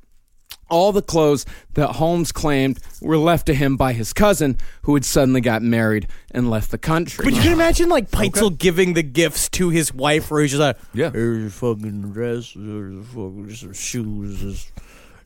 [0.70, 5.06] all the clothes that Holmes claimed were left to him by his cousin, who had
[5.06, 7.24] suddenly got married and left the country.
[7.26, 10.62] But you can imagine like Pitezel giving the gifts to his wife, where he's just
[10.62, 11.12] like, Yeah.
[11.12, 14.72] here's your fucking dress, here's your fucking shoes,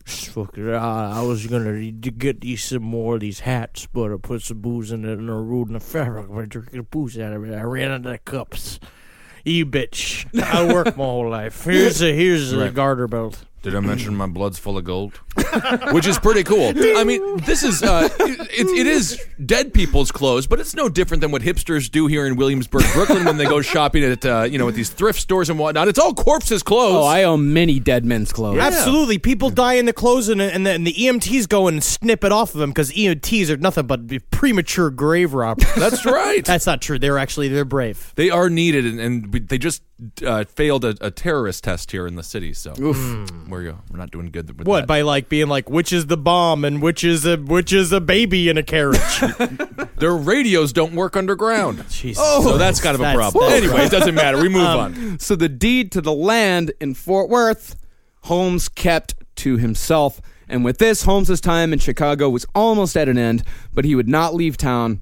[0.08, 0.70] this fucking.
[0.70, 4.15] Uh, I was gonna need to get these some more of these hats, but I
[4.17, 7.34] put some booze in it and I ruined the fabric by drinking the booze out
[7.34, 7.54] of it.
[7.56, 8.80] I ran out of the cups.
[9.46, 10.26] You bitch!
[10.43, 11.63] I worked my whole life.
[11.63, 12.74] Here's a here's a Right.
[12.74, 13.46] garter belt.
[13.68, 15.20] Did I mention my blood's full of gold?
[15.92, 16.72] Which is pretty cool.
[16.98, 20.88] I mean, this is uh, it, it, it is dead people's clothes, but it's no
[20.88, 24.44] different than what hipsters do here in Williamsburg, Brooklyn, when they go shopping at uh,
[24.44, 25.90] you know at these thrift stores and whatnot.
[25.90, 26.96] It's all corpses' clothes.
[26.96, 28.60] oh, I own many dead men's clothes.
[28.60, 32.24] Absolutely, people die in the clothes, and and the, and the EMTs go and snip
[32.24, 35.68] it off of them because EMTs are nothing but premature grave robbers.
[35.76, 36.46] That's right.
[36.46, 37.00] That's not true.
[37.00, 38.14] They're actually they're brave.
[38.16, 39.84] they are needed, and, and they just
[40.24, 42.54] uh, failed a, a terrorist test here in the city.
[42.54, 43.50] So mm.
[43.50, 44.88] we're uh, we're not doing good with What that.
[44.88, 48.02] by like being like which is the bomb and which is a which is a
[48.02, 49.00] baby in a carriage?
[49.98, 51.84] Their radios don't work underground.
[51.90, 52.24] Jesus.
[52.26, 52.44] Oh.
[52.44, 53.50] so that's kind of a problem.
[53.50, 54.40] that's Anyway, it doesn't matter.
[54.40, 55.20] We move um, on.
[55.20, 57.76] So the deed to the land in Fort Worth,
[58.24, 60.22] Holmes kept to himself.
[60.50, 64.08] And with this, Holmes's time in Chicago was almost at an end, but he would
[64.08, 65.02] not leave town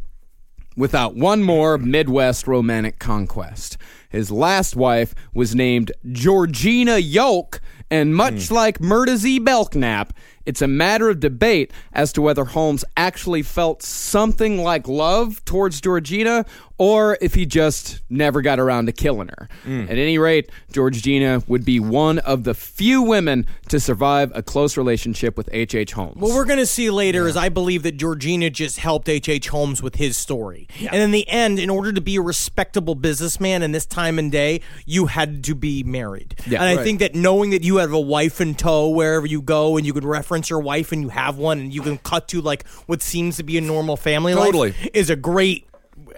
[0.75, 3.77] without one more Midwest romantic conquest.
[4.09, 8.55] His last wife was named Georgina Yoke, and much hmm.
[8.55, 9.39] like Myrta Z.
[9.39, 10.13] Belknap,
[10.45, 15.81] it's a matter of debate as to whether Holmes actually felt something like love towards
[15.81, 16.45] Georgina
[16.77, 19.47] or if he just never got around to killing her.
[19.63, 19.85] Mm.
[19.85, 24.75] At any rate, Georgina would be one of the few women to survive a close
[24.75, 25.75] relationship with H.H.
[25.75, 25.93] H.
[25.93, 26.17] Holmes.
[26.17, 29.29] What we're going to see later is I believe that Georgina just helped H.H.
[29.29, 29.47] H.
[29.49, 30.67] Holmes with his story.
[30.79, 34.31] And in the end, in order to be a respectable businessman in this time and
[34.31, 36.35] day, you had to be married.
[36.45, 36.83] Yeah, and I right.
[36.83, 39.93] think that knowing that you have a wife in tow wherever you go and you
[39.93, 43.01] can reference your wife and you have one and you can cut to like what
[43.01, 44.69] seems to be a normal family Totally.
[44.71, 45.67] life is a great.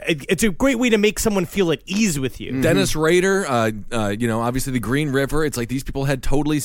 [0.07, 2.61] It's a great way to make someone feel at ease with you.
[2.61, 5.43] Dennis Rader, uh, uh, you know, obviously the Green River.
[5.45, 6.61] It's like these people had totally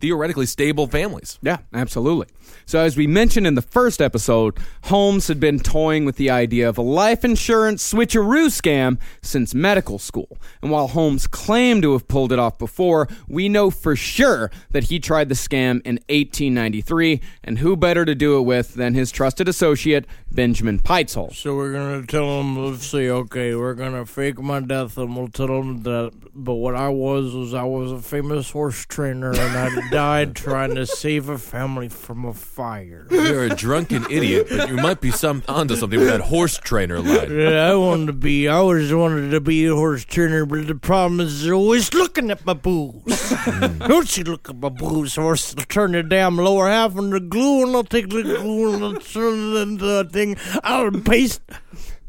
[0.00, 1.38] theoretically stable families.
[1.42, 2.26] Yeah, absolutely.
[2.64, 6.68] So, as we mentioned in the first episode, Holmes had been toying with the idea
[6.68, 10.38] of a life insurance switcheroo scam since medical school.
[10.62, 14.84] And while Holmes claimed to have pulled it off before, we know for sure that
[14.84, 17.20] he tried the scam in 1893.
[17.44, 21.34] And who better to do it with than his trusted associate, Benjamin Pitezel?
[21.34, 25.28] So we're gonna tell him, let's see, okay, we're gonna fake my death, and we'll
[25.28, 26.12] tell him that.
[26.34, 30.74] But what I was was I was a famous horse trainer, and I died trying
[30.74, 33.06] to save a family from a fire.
[33.10, 37.00] You're a drunken idiot, but you might be some onto something with that horse trainer
[37.00, 37.36] line.
[37.36, 38.48] Yeah, I wanted to be.
[38.48, 42.30] I always wanted to be a horse trainer, but the problem is they're always looking
[42.30, 43.30] at my boobs.
[43.30, 43.78] Hmm.
[43.78, 45.52] Don't you look at my boobs, horse?
[45.52, 49.00] They'll turn the damn lower half into glue, and I'll take the glue and I'll
[49.00, 50.36] turn it into a thing.
[50.62, 51.40] I'll paste.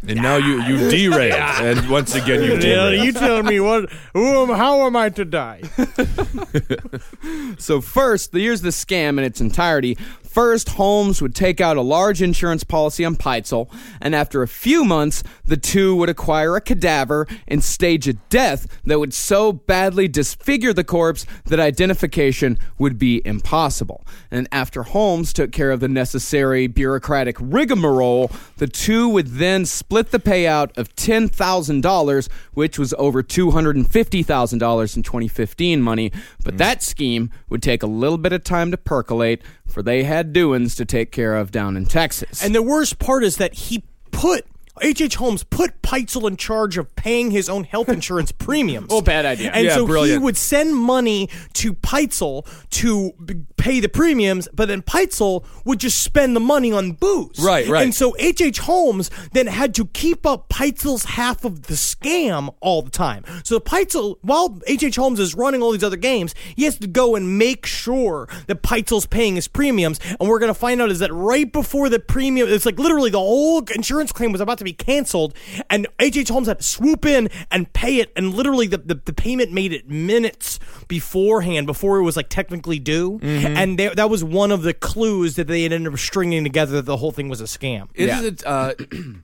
[0.08, 3.06] And now you you derailed, and once again you Yeah, derailed.
[3.06, 3.92] you tell me what?
[4.14, 4.50] Who am?
[4.58, 5.62] How am I to die?
[7.60, 9.98] So, first, here's the scam in its entirety.
[10.38, 14.86] First, Holmes would take out a large insurance policy on Pitezel, and after a few
[14.86, 20.08] months, the two would acquire a cadaver and stage a death that would so badly
[20.08, 24.06] disfigure the corpse that identification would be impossible.
[24.30, 30.12] And after Holmes took care of the necessary bureaucratic rigmarole, the two would then split
[30.12, 36.12] the payout of $10,000, which was over $250,000 in 2015 money.
[36.44, 36.58] But hmm.
[36.58, 39.42] that scheme would take a little bit of time to percolate,
[39.78, 42.44] for they had doings to take care of down in Texas.
[42.44, 44.44] And the worst part is that he put
[44.82, 45.02] H.H.
[45.02, 45.16] H.
[45.16, 48.88] Holmes put Pitezel in charge of paying his own health insurance premiums.
[48.90, 49.52] Oh, bad idea.
[49.52, 54.68] And Yeah, so he would send money to Pitezel to b- pay the premiums, but
[54.68, 57.40] then Pitezel would just spend the money on booze.
[57.40, 57.84] Right, right.
[57.84, 58.42] And so H.H.
[58.42, 58.60] H.
[58.60, 63.24] Holmes then had to keep up Pitezel's half of the scam all the time.
[63.44, 64.84] So Pitezel, while H.H.
[64.84, 64.96] H.
[64.96, 68.62] Holmes is running all these other games, he has to go and make sure that
[68.64, 70.00] Pitezel's paying his premiums.
[70.20, 73.10] And we're going to find out is that right before the premium, it's like literally
[73.10, 75.34] the whole insurance claim was about to be canceled,
[75.70, 75.88] and.
[76.00, 76.30] H.
[76.30, 78.12] Holmes had to swoop in and pay it.
[78.16, 82.80] And literally the, the, the payment made it minutes beforehand, before it was like technically
[82.80, 83.20] due.
[83.22, 86.74] And they, that was one of the clues that they had ended up stringing together
[86.78, 87.90] that the whole thing was a scam.
[88.22, 88.74] It, uh,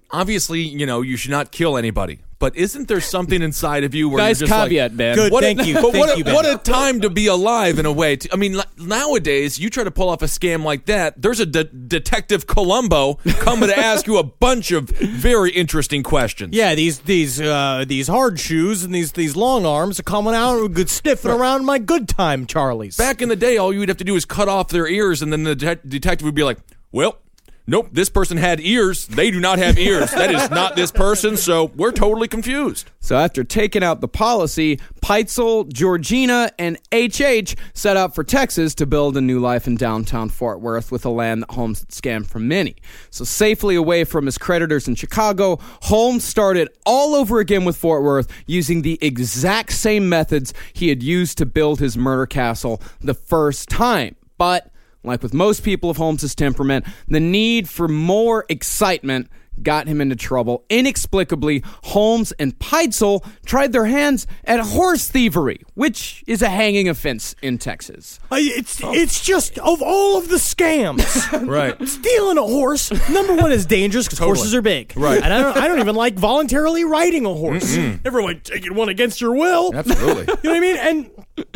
[0.11, 2.19] obviously, you know, you should not kill anybody.
[2.43, 5.15] But isn't there something inside of you where Nice you're just caveat, like, Ben.
[5.15, 6.33] Good, What thank a, you, But thank what, you, a, Ben.
[6.35, 8.17] what a time to be alive in a way.
[8.17, 11.21] To, I mean, li- nowadays you try to pull off a scam like that.
[11.21, 16.53] There's a de- detective Columbo coming to ask you a bunch of very interesting questions.
[16.53, 20.57] Yeah, these these uh, these hard shoes and these these long arms are coming out
[20.57, 22.97] and good sniffing around my good time, Charlie's.
[22.97, 25.31] Back in the day, all you'd have to do is cut off their ears, and
[25.31, 26.57] then the det- detective would be like,
[26.91, 27.19] "Well."
[27.65, 29.07] Nope, this person had ears.
[29.07, 30.11] They do not have ears.
[30.11, 32.91] That is not this person, so we're totally confused.
[32.99, 38.85] So after taking out the policy, Pitezel, Georgina, and HH set out for Texas to
[38.85, 42.27] build a new life in downtown Fort Worth with a land that Holmes had scammed
[42.27, 42.75] from many.
[43.11, 48.03] So safely away from his creditors in Chicago, Holmes started all over again with Fort
[48.03, 53.13] Worth using the exact same methods he had used to build his murder castle the
[53.13, 54.17] first time.
[54.37, 54.72] But
[55.03, 59.29] like with most people of Holmes's temperament, the need for more excitement
[59.61, 60.65] got him into trouble.
[60.71, 67.35] Inexplicably, Holmes and Pitezel tried their hands at horse thievery, which is a hanging offense
[67.43, 68.19] in Texas.
[68.31, 71.03] Uh, it's it's just of all of the scams,
[71.47, 71.77] Right.
[71.87, 72.91] stealing a horse.
[73.11, 75.21] Number one is dangerous because horses are big, Right.
[75.21, 77.77] And I don't I don't even like voluntarily riding a horse.
[77.77, 79.71] Never mind taking one against your will.
[79.75, 80.21] Absolutely.
[80.21, 80.77] You know what I mean?
[80.77, 81.55] And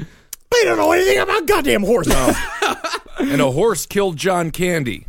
[0.52, 2.14] they don't know anything about goddamn horses.
[3.20, 5.06] and a horse killed John Candy.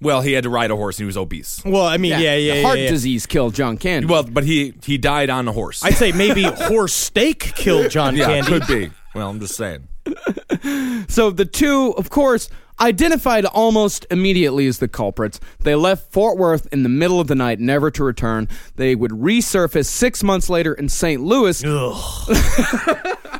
[0.00, 1.60] Well, he had to ride a horse and he was obese.
[1.64, 2.62] Well, I mean, yeah, yeah, yeah.
[2.62, 2.90] Heart yeah.
[2.90, 4.06] disease killed John Candy.
[4.06, 5.84] Well, but he he died on a horse.
[5.84, 8.48] I'd say maybe horse steak killed John yeah, Candy.
[8.48, 8.90] could be.
[9.14, 9.88] Well, I'm just saying.
[11.08, 15.40] So the two, of course, identified almost immediately as the culprits.
[15.60, 18.48] They left Fort Worth in the middle of the night, never to return.
[18.76, 21.22] They would resurface six months later in St.
[21.22, 21.62] Louis.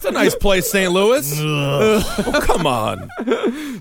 [0.00, 0.90] It's a nice place, St.
[0.90, 1.30] Louis.
[1.38, 3.10] oh, come on.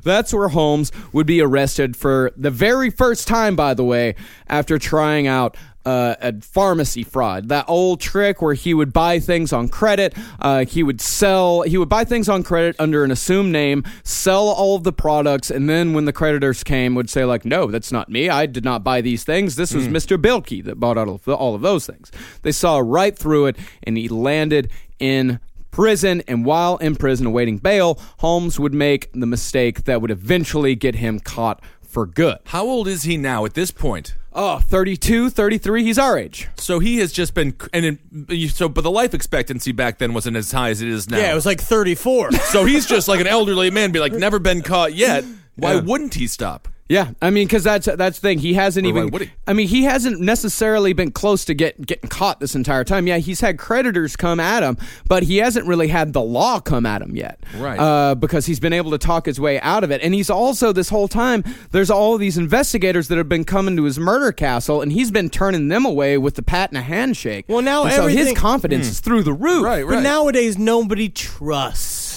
[0.04, 4.16] That's where Holmes would be arrested for the very first time, by the way,
[4.50, 5.56] after trying out
[5.86, 7.48] uh, a pharmacy fraud.
[7.48, 10.14] That old trick where he would buy things on credit.
[10.42, 14.50] Uh, he would sell, he would buy things on credit under an assumed name, sell
[14.50, 17.94] all of the products, and then when the creditors came, would say, like, no, that's
[17.94, 18.28] not me.
[18.28, 19.56] I did not buy these things.
[19.56, 20.18] This was Mr.
[20.18, 22.12] Bilkey that bought all of, all of those things.
[22.42, 25.40] They saw right through it, and he landed in
[25.72, 30.76] prison, and while in prison awaiting bail, Holmes would make the mistake that would eventually
[30.76, 32.38] get him caught for good.
[32.46, 34.16] How old is he now at this point?
[34.32, 36.48] Oh, 32, 33, he's our age.
[36.56, 37.98] So he has just been, and
[38.28, 41.18] in, so, but the life expectancy back then wasn't as high as it is now.
[41.18, 42.32] Yeah, it was like 34.
[42.44, 45.26] so he's just like an elderly man, be like, never been caught yet.
[45.56, 45.82] Why Yeah.
[45.82, 46.68] wouldn't he stop?
[46.90, 48.40] Yeah, I mean, because that's that's the thing.
[48.40, 49.12] He hasn't Or why even.
[49.12, 49.32] would he?
[49.46, 53.06] I mean, he hasn't necessarily been close to get getting caught this entire time.
[53.06, 54.76] Yeah, he's had creditors come at him,
[55.08, 57.40] but he hasn't really had the law come at him yet.
[57.56, 57.80] Right.
[57.80, 60.72] Uh, because he's been able to talk his way out of it, and he's also
[60.74, 61.44] this whole time.
[61.70, 65.12] There's all of these investigators that have been coming to his murder castle, and he's
[65.12, 67.46] been turning them away with the pat and a handshake.
[67.48, 69.64] Well, now And so his everything- confidence is through the roof.
[69.64, 72.09] Right, But nowadays, nobody trusts.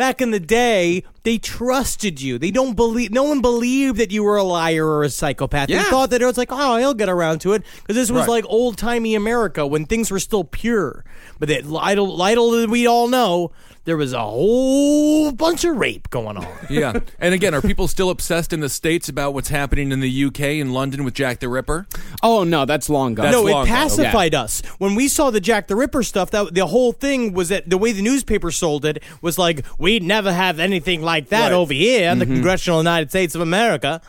[0.00, 2.38] Back in the day, they trusted you.
[2.38, 3.10] They don't believe.
[3.10, 5.68] No one believed that you were a liar or a psychopath.
[5.68, 5.82] Yeah.
[5.82, 8.20] They thought that it was like, oh, he'll get around to it because this was
[8.20, 8.28] Right.
[8.30, 11.04] like old timey America when things were still pure.
[11.38, 13.52] But that little, little we all know,
[13.90, 16.46] there was a whole bunch of rape going on.
[16.70, 17.00] Yeah.
[17.18, 20.40] And again, are people still obsessed in the States about what's happening in the UK
[20.60, 21.88] and London with Jack the Ripper?
[22.22, 23.24] Oh no, that's long gone.
[23.24, 23.66] That's no, long it gone.
[23.66, 26.30] pacified us when we saw the Jack the Ripper stuff.
[26.30, 30.04] That the whole thing was that the way the newspaper sold it was like we'd
[30.04, 31.52] never have anything like that Right.
[31.52, 32.34] over here in the mm-hmm.
[32.34, 34.00] congressional United States of America.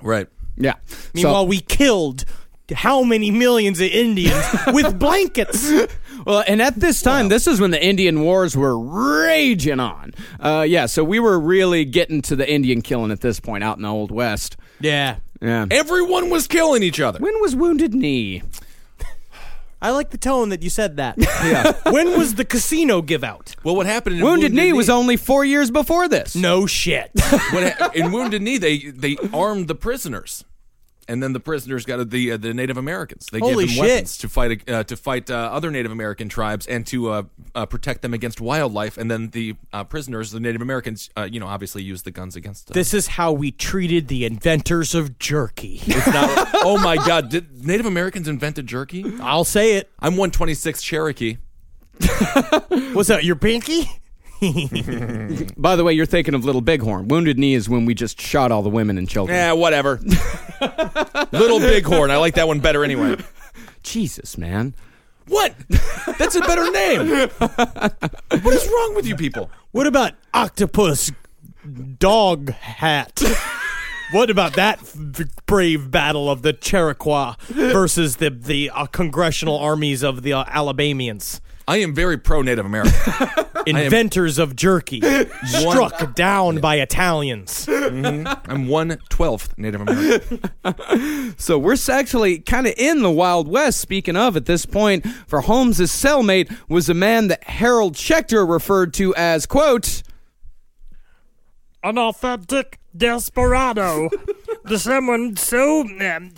[0.00, 0.28] Right.
[0.56, 0.76] Yeah.
[1.12, 2.24] Meanwhile, we killed
[2.72, 5.70] how many millions of Indians with blankets?
[6.24, 10.12] Well, and at this time, this is when the Indian Wars were raging on.
[10.40, 13.76] Uh, yeah, so we were really getting to the Indian killing at this point out
[13.76, 14.56] in the Old West.
[14.80, 15.66] Yeah, Yeah.
[15.70, 17.18] Everyone was killing each other.
[17.20, 18.42] When was Wounded Knee?
[19.82, 21.16] I like the tone that you said that.
[21.44, 21.72] Yeah.
[21.92, 23.54] when was the casino give out?
[23.64, 26.34] Well, what happened in Wounded, Knee was only four years before this.
[26.34, 27.10] No shit.
[27.50, 30.42] what ha- in Wounded Knee they they armed the prisoners,
[31.08, 33.26] and then the prisoners got the uh, the Native Americans.
[33.32, 33.92] They Holy gave them shit.
[33.94, 37.22] weapons to fight uh, to fight uh, other Native American tribes and to uh,
[37.54, 38.96] uh, protect them against wildlife.
[38.98, 42.36] And then the uh, prisoners, the Native Americans, uh, you know, obviously used the guns
[42.36, 42.74] against them.
[42.74, 45.80] this is how we treated the inventors of jerky.
[45.86, 47.28] It's not- oh my God!
[47.30, 49.04] Did Native Americans invented jerky?
[49.20, 49.90] I'll say it.
[50.00, 51.36] I'm 126 Cherokee.
[52.92, 53.24] What's that?
[53.24, 53.88] Your pinky?
[55.56, 57.08] By the way, you're thinking of Little Bighorn.
[57.08, 59.36] Wounded Knee is when we just shot all the women and children.
[59.36, 60.00] Yeah, whatever.
[61.32, 62.10] Little Bighorn.
[62.10, 63.16] I like that one better anyway.
[63.82, 64.74] Jesus, man.
[65.28, 65.54] What?
[66.18, 67.28] That's a better name.
[67.28, 69.50] what is wrong with you people?
[69.72, 71.10] What about octopus
[71.98, 73.22] dog hat?
[74.12, 74.96] what about that f-
[75.46, 81.40] brave battle of the Cherokee versus the the uh, congressional armies of the uh, Alabamians?
[81.66, 82.92] I am very pro Native American.
[83.66, 85.00] Inventors of jerky,
[85.44, 87.66] struck down by Italians.
[87.66, 88.50] Mm-hmm.
[88.50, 90.40] I'm one twelfth Native American.
[91.36, 93.80] So we're actually kind of in the Wild West.
[93.80, 98.94] Speaking of, at this point, for Holmes's cellmate was a man that Harold Schechter referred
[98.94, 100.02] to as quote.
[101.82, 104.08] an authentic desperado.
[104.64, 106.30] the someone so um,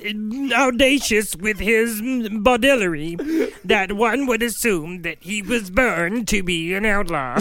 [0.53, 2.03] audacious with his
[2.41, 3.17] bodillery
[3.65, 7.39] that one would assume that he was born to be an outlaw.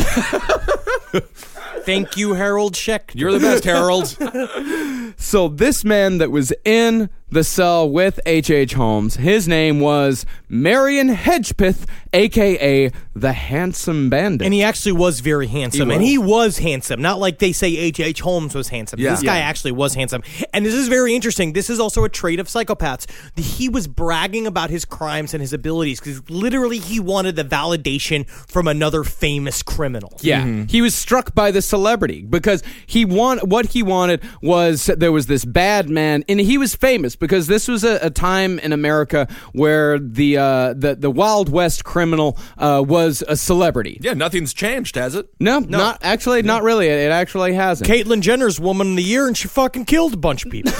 [1.82, 3.16] Thank you, Harold Schechter.
[3.16, 4.18] You're the best, Harold.
[5.18, 8.50] So this man that was in the cell with H.
[8.50, 8.74] H.
[8.74, 14.46] Holmes, his name was Marion Hedgepeth, aka the Handsome Bandit.
[14.46, 15.90] And he actually was very handsome.
[15.90, 16.10] He and was.
[16.10, 17.02] he was handsome.
[17.02, 18.00] Not like they say H.H.
[18.06, 18.22] H.
[18.22, 19.00] Holmes was handsome.
[19.00, 19.12] Yeah.
[19.12, 19.46] This guy Yeah.
[19.46, 20.22] actually was handsome.
[20.54, 21.54] And this is very interesting.
[21.54, 23.10] This is also a trait of psychopaths.
[23.38, 28.28] He was bragging about his crimes and his abilities because literally he wanted the validation
[28.30, 30.18] from another famous criminal.
[30.22, 30.66] Yeah, mm-hmm.
[30.66, 35.28] he was struck by the celebrity because he want what he wanted was there was
[35.28, 39.28] this bad man, and he was famous because this was a, a time in America
[39.54, 43.98] where the uh, the the Wild West criminal uh, was a celebrity.
[44.02, 45.28] yeah, nothing's changed, has it?
[45.40, 46.88] No, not actually, not really.
[46.88, 47.90] It actually hasn't.
[47.90, 50.72] Caitlyn Jenner's Woman of the Year, and she fucking killed a bunch of people.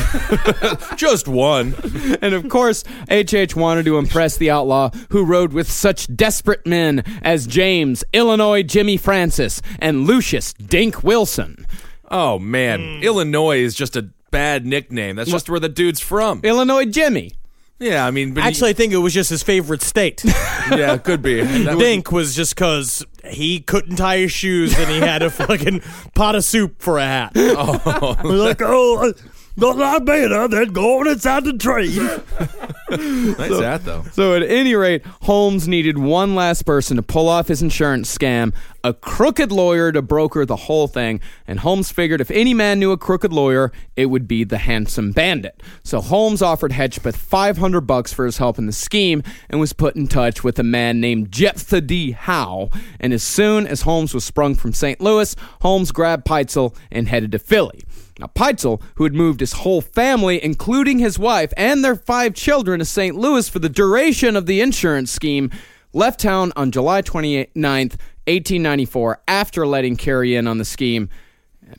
[0.96, 1.76] Just one.
[2.22, 3.56] and of course, H.H.
[3.56, 8.98] wanted to impress the outlaw who rode with such desperate men as James, Illinois Jimmy
[8.98, 11.66] Francis, and Lucius Dink Wilson.
[12.12, 13.04] Oh man, hmm.
[13.04, 15.16] Illinois is just a bad nickname.
[15.16, 16.42] That's just where the dude's from.
[16.44, 17.32] Illinois Jimmy.
[17.80, 20.22] Yeah, I mean, but he- actually, I think it was just his favorite state.
[20.26, 21.42] yeah, it could be.
[21.64, 25.30] That would- think was just because he couldn't tie his shoes and he had a
[25.30, 25.80] fucking
[26.14, 27.32] pot of soup for a hat.
[27.38, 28.18] Oh.
[28.26, 29.14] like, oh,
[29.58, 31.96] not like better than going inside the train.
[33.38, 34.04] nice hat though.
[34.12, 38.54] So, at any rate, Holmes needed one last person to pull off his insurance scam,
[38.84, 41.22] a crooked lawyer to broker the whole thing.
[41.48, 45.12] And Holmes figured if any man knew a crooked lawyer, it would be the handsome
[45.12, 45.62] bandit.
[45.84, 49.96] So, Holmes offered Hedgepeth 500 bucks for his help in the scheme and was put
[49.96, 52.12] in touch with a man named Jephthah D.
[52.12, 52.70] Howe.
[53.00, 55.00] And as soon as Holmes was sprung from St.
[55.00, 57.84] Louis, Holmes grabbed Pitezel and headed to Philly.
[58.18, 62.80] Now, Pitezel, who had moved his whole family, including his wife and their five children,
[62.80, 63.16] to St.
[63.16, 65.52] Louis for the duration of the insurance scheme,
[65.92, 67.98] left town on July 29th,
[68.28, 71.10] 1894, after letting Carrie in on the scheme.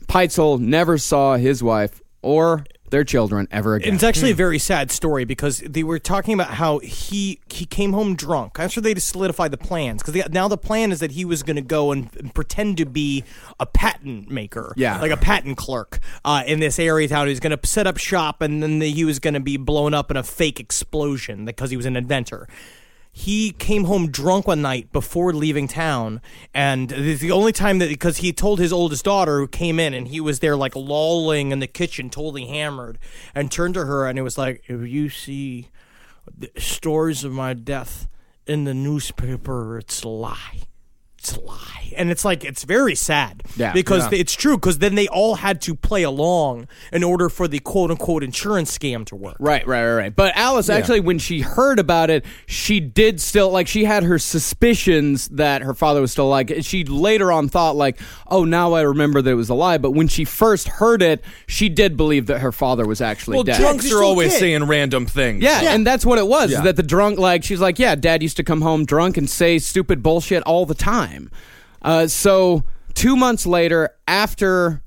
[0.07, 3.89] Pitezel never saw his wife or their children ever again.
[3.89, 7.65] And it's actually a very sad story because they were talking about how he he
[7.65, 8.59] came home drunk.
[8.59, 11.43] I'm sure they just solidified the plans because now the plan is that he was
[11.43, 13.23] going to go and, and pretend to be
[13.59, 14.99] a patent maker, Yeah.
[15.01, 17.27] like a patent clerk uh, in this area town.
[17.27, 20.09] He's going to set up shop and then he was going to be blown up
[20.11, 22.47] in a fake explosion because he was an inventor.
[23.19, 26.21] He came home drunk one night before leaving town,
[26.53, 30.07] and the only time that because he told his oldest daughter who came in and
[30.07, 32.99] he was there like lolling in the kitchen, totally hammered,
[33.33, 35.69] and turned to her and it was like, "If you see
[36.57, 38.07] stories of my death
[38.45, 40.67] in the newspaper, it's a lie."
[41.19, 43.73] It's a lie, and it's like it's very sad Yeah.
[43.73, 44.19] because Yeah.
[44.19, 44.55] it's true.
[44.55, 48.75] Because then they all had to play along in order for the quote unquote insurance
[48.77, 49.35] scam to work.
[49.39, 50.15] Right, right, right, right.
[50.15, 54.19] But Alice, actually, when she heard about it, she did still like she had her
[54.19, 56.53] suspicions that her father was still like.
[56.61, 59.77] She later on thought like, oh, now I remember that it was a lie.
[59.79, 63.43] But when she first heard it, she did believe that her father was actually Well,
[63.43, 63.59] dead.
[63.59, 64.39] drunks are always kid.
[64.39, 65.43] saying random things.
[65.43, 66.51] Yeah, and that's what it was.
[66.51, 66.61] Yeah.
[66.61, 69.57] That the drunk, like, she's like, yeah, dad used to come home drunk and say
[69.59, 71.16] stupid bullshit all the time.
[71.81, 72.63] Uh, so
[72.93, 74.81] two months later, after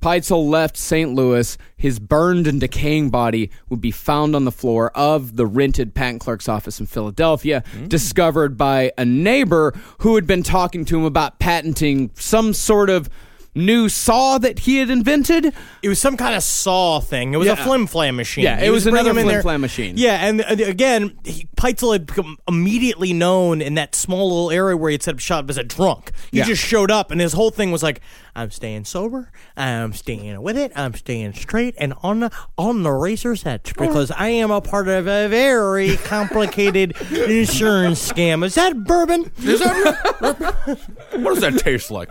[0.00, 1.14] Pitezel left St.
[1.14, 5.94] Louis, his burned and decaying body would be found on the floor of the rented
[5.94, 11.04] patent clerk's office in Philadelphia, discovered by a neighbor who had been talking to him
[11.04, 13.08] about patenting some sort of
[13.56, 15.52] new saw that he had invented.
[15.82, 17.34] It was some kind of saw thing.
[17.34, 18.44] It was a flim flam machine.
[18.44, 19.94] Yeah, He it was bringing another him in there- flim-flam machine.
[19.96, 24.76] Yeah, and uh, again, he, Pitezel had become immediately known in that small little area
[24.76, 26.12] where he had set up shop as a drunk.
[26.30, 26.44] He Yeah.
[26.44, 28.00] just showed up, and his whole thing was like,
[28.34, 29.32] "I'm staying sober.
[29.56, 30.70] I'm staying with it.
[30.76, 34.88] I'm staying straight and on the on the racer's edge because I am a part
[34.88, 38.44] of a very complicated insurance scam.
[38.44, 39.32] Is that bourbon?
[39.38, 40.78] Is that
[41.12, 42.10] what does that taste like?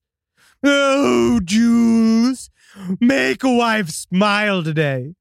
[0.63, 2.49] Oh, Jules.
[2.99, 5.15] Make a wife smile today.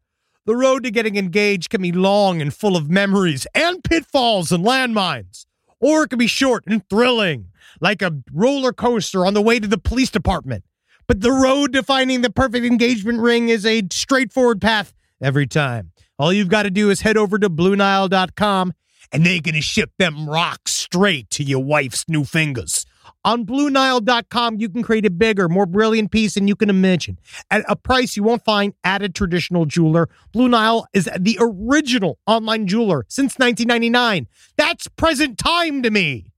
[0.47, 4.65] The road to getting engaged can be long and full of memories and pitfalls and
[4.65, 5.47] landmines.
[5.81, 7.47] Or it can be short and thrilling,
[7.81, 10.65] like a roller coaster on the way to the police department.
[11.07, 15.93] But the road to finding the perfect engagement ring is a straightforward path every time.
[16.19, 18.75] All you've got to do is head over to BlueNile.com
[19.13, 22.87] and they're going to ship them rocks straight to your wife's new fingers.
[23.23, 27.19] On BlueNile.com, you can create a bigger, more brilliant piece than you can imagine
[27.51, 30.09] at a price you won't find at a traditional jeweler.
[30.33, 34.27] Blue Nile is the original online jeweler since 1999.
[34.57, 36.33] That's present time to me.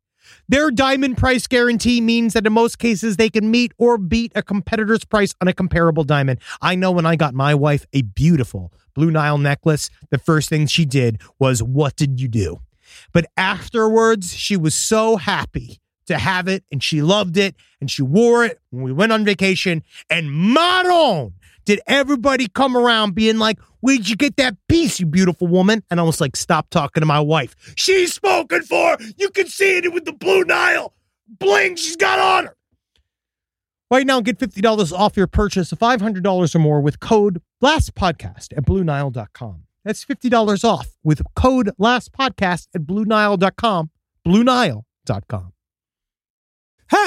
[0.48, 4.42] Their diamond price guarantee means that in most cases they can meet or beat a
[4.42, 6.40] competitor's price on a comparable diamond.
[6.60, 10.66] I know when I got my wife a beautiful Blue Nile necklace, the first thing
[10.66, 12.58] she did was, What did you do?
[13.12, 18.02] But afterwards, she was so happy to have it and she loved it and she
[18.02, 19.82] wore it when we went on vacation.
[20.10, 21.34] And Maron,
[21.64, 25.82] did everybody come around being like, Where'd you get that piece, you beautiful woman?
[25.90, 27.56] And I was like, Stop talking to my wife.
[27.76, 28.96] She's spoken for.
[29.16, 30.94] You can see it with the Blue Nile
[31.38, 32.56] bling she's got on her.
[33.90, 38.64] Right now, get $50 off your purchase of $500 or more with code LASTPODCAST at
[38.64, 39.64] BlueNile.com.
[39.84, 43.90] That's $50 off with code LASTPODCAST at BlueNile.com.
[44.26, 45.51] BlueNile.com.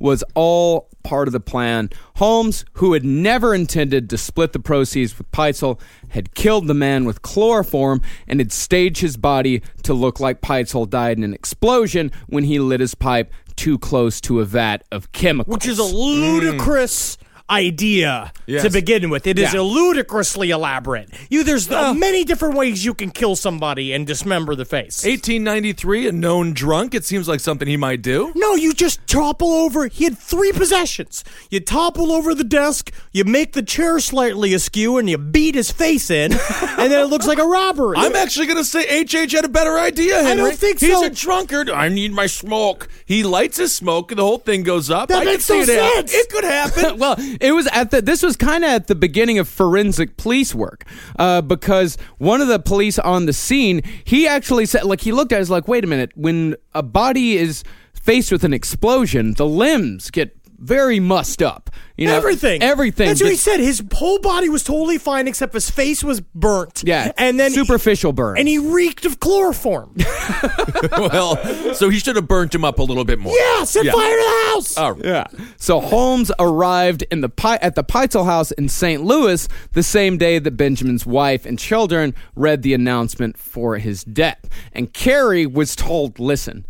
[0.00, 1.90] was all part of the plan.
[2.16, 7.04] Holmes, who had never intended to split the proceeds with Pitezel, had killed the man
[7.04, 12.10] with chloroform and had staged his body to look like Pitezel died in an explosion
[12.26, 15.52] when he lit his pipe too close to a vat of chemicals.
[15.52, 17.18] Which is a ludicrous
[17.50, 18.62] idea Yes.
[18.62, 19.26] to begin with.
[19.26, 19.60] It is Yeah.
[19.60, 21.08] ludicrously elaborate.
[21.28, 25.04] You there's uh, many different ways you can kill somebody and dismember the face.
[25.04, 26.94] 1893, a known drunk.
[26.94, 28.32] It seems like something he might do.
[28.34, 29.86] No, you just topple over.
[29.86, 31.22] He had three possessions.
[31.50, 35.70] You topple over the desk, you make the chair slightly askew, and you beat his
[35.70, 36.32] face in,
[36.62, 37.96] and then it looks like a robbery.
[37.98, 40.32] I'm actually going to say HH had a better idea, Henry.
[40.32, 41.04] I don't think He's so.
[41.04, 41.70] a drunkard.
[41.70, 42.88] I need my smoke.
[43.04, 45.08] He lights his smoke, and the whole thing goes up.
[45.08, 46.12] That I makes no it sense.
[46.12, 46.98] It could happen.
[46.98, 48.02] well, it was at the.
[48.02, 50.84] This was kind of at the beginning of forensic police work,
[51.18, 55.32] uh, because one of the police on the scene, he actually said, like, he looked
[55.32, 59.46] at it, like, wait a minute, when a body is faced with an explosion, the
[59.46, 61.70] limbs get very mussed up.
[61.96, 62.62] You know, everything.
[62.62, 63.08] everything.
[63.08, 63.60] That's what he said.
[63.60, 66.82] His whole body was totally fine except his face was burnt.
[66.86, 68.38] Yeah, and then superficial burn.
[68.38, 69.94] and he reeked of chloroform.
[70.92, 71.36] well,
[71.74, 73.34] so he should have burnt him up a little bit more.
[73.36, 73.92] yeah, set Yeah.
[73.92, 74.76] fire to the house.
[74.78, 75.04] All right.
[75.04, 75.24] Yeah.
[75.58, 79.02] So Holmes arrived in the Pi- at the Pitezel house in St.
[79.04, 84.48] Louis the same day that Benjamin's wife and children read the announcement for his death.
[84.72, 86.66] And Carrie was told, "Listen,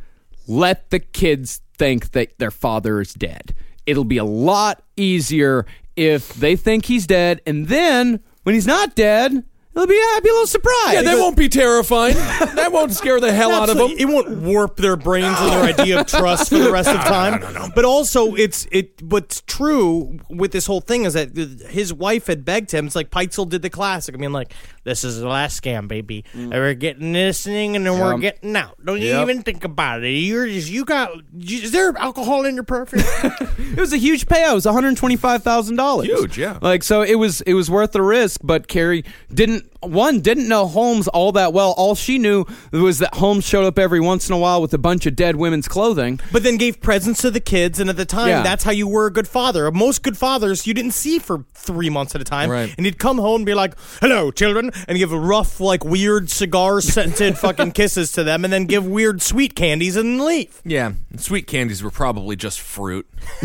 [0.48, 3.54] let the kids think that their father is dead.
[3.90, 5.66] It'll be a lot easier
[5.96, 9.32] if they think he's dead, and then when he's not dead,
[9.74, 12.14] it'll be a happy little surprise." Yeah, they won't be terrifying.
[12.54, 13.90] that won't scare the hell out of them.
[13.98, 17.40] It won't warp their brains and their idea of trust for the rest of time.
[17.40, 19.02] No, no, no, But also, it's it.
[19.02, 21.36] What's true with this whole thing is that
[21.68, 22.86] his wife had begged him.
[22.86, 24.14] It's like Pitezel did the classic.
[24.14, 24.54] I mean, like
[24.90, 26.24] this is the last scam, baby.
[26.34, 26.50] Mm.
[26.50, 28.76] We're getting this thing, and then we're getting out.
[28.84, 29.22] Don't you Yep.
[29.28, 30.10] even think about it.
[30.10, 31.10] You're just you got.
[31.40, 33.02] Is there alcohol in your perfume?
[33.70, 34.50] It was a huge payout.
[34.50, 36.08] It was one hundred twenty-five thousand dollars.
[36.08, 36.58] Huge, yeah.
[36.60, 38.40] Like so, it was it was worth the risk.
[38.42, 41.72] But Carrie didn't one didn't know Holmes all that well.
[41.76, 44.78] All she knew was that Holmes showed up every once in a while with a
[44.78, 46.20] bunch of dead women's clothing.
[46.32, 48.42] but then gave presents to the kids, and at the time, Yeah.
[48.42, 49.70] that's how you were a good father.
[49.70, 52.74] Most good fathers you didn't see for three months at a time, Right.
[52.76, 56.30] and he'd come home and be like, "Hello, children," and give a rough, like weird
[56.30, 60.60] cigar scented fucking kisses to them, and then give weird sweet candies and leave.
[60.64, 63.06] Yeah, sweet candies were probably just fruit,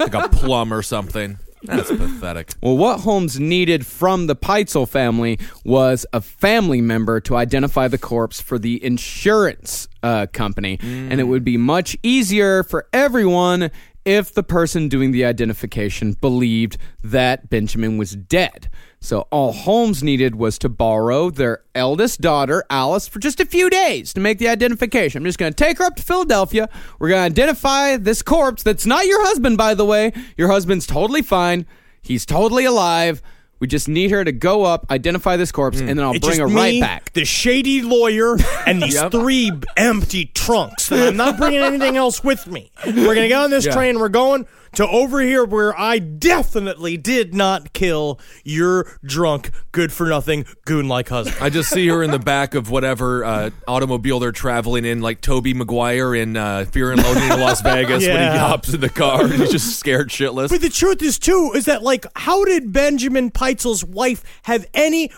[0.00, 1.38] like a plum or something.
[1.66, 2.54] That's pathetic.
[2.62, 7.98] Well, what Holmes needed from the Pitezel family was a family member to identify the
[7.98, 13.70] corpse for the insurance uh, company, and it would be much easier for everyone
[14.06, 18.70] if the person doing the identification believed that Benjamin was dead.
[19.00, 23.68] So all Holmes needed was to borrow their eldest daughter, Alice, for just a few
[23.68, 25.20] days to make the identification.
[25.20, 26.68] I'm just going to take her up to Philadelphia.
[27.00, 30.12] We're going to identify this corpse that's not your husband, by the way.
[30.36, 31.66] Your husband's totally fine.
[32.00, 33.20] He's totally alive.
[33.58, 35.88] We just need her to go up, identify this corpse, hmm.
[35.88, 37.12] and then I'll It's bring just her me, right back.
[37.14, 38.36] The shady lawyer
[38.66, 40.90] and these three empty trunks.
[40.92, 42.70] And I'm not bringing anything else with me.
[42.84, 43.72] We're gonna get on this Yeah.
[43.72, 43.98] train.
[43.98, 44.46] We're going
[44.76, 50.88] to over here where I definitely did not kill your drunk, good for nothing, goon
[50.88, 51.36] like husband.
[51.40, 55.20] I just see her in the back of whatever uh, automobile they're traveling in, like
[55.20, 58.38] Tobey Maguire in uh, Fear and Loathing in Las Vegas when he Yeah.
[58.38, 60.48] hops in the car and he's just scared shitless.
[60.50, 65.10] But the truth is, too, is that like, how did Benjamin Pitezel's wife have any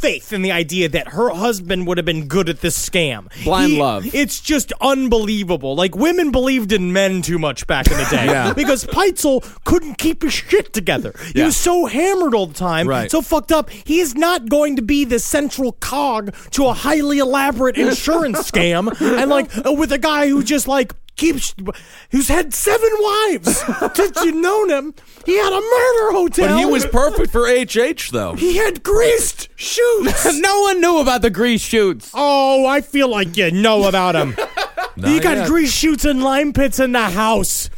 [0.00, 3.26] faith in the idea that her husband would have been good at this scam?
[3.44, 4.14] Blind He- love.
[4.14, 5.74] It's just unbelievable.
[5.74, 8.52] Like women believed in men too much back in the day Yeah.
[8.52, 11.14] because Pitezel couldn't keep his shit together.
[11.32, 11.46] He Yeah.
[11.46, 13.10] was so hammered all the time, Right.
[13.10, 13.70] so fucked up.
[13.70, 18.88] He is not going to be the central cog to a highly elaborate insurance scam,
[19.00, 21.54] and like with a guy who just like keeps
[22.10, 23.62] who's had seven wives.
[23.94, 24.94] Did you know him?
[25.24, 26.48] He had a murder hotel.
[26.48, 28.34] But he was perfect for HH though.
[28.34, 30.38] He had greased chutes.
[30.40, 32.10] no one knew about the grease chutes.
[32.14, 34.30] oh, I feel like you know about him.
[34.96, 35.48] you got yet.
[35.48, 37.70] grease chutes and lime pits in the house.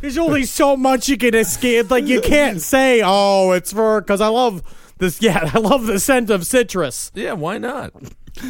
[0.00, 1.90] There's only so much you can escape.
[1.90, 4.62] Like you can't say, "Oh, it's for," because I love
[4.98, 5.20] this.
[5.20, 7.10] Yeah, I love the scent of citrus.
[7.14, 7.92] Yeah, why not?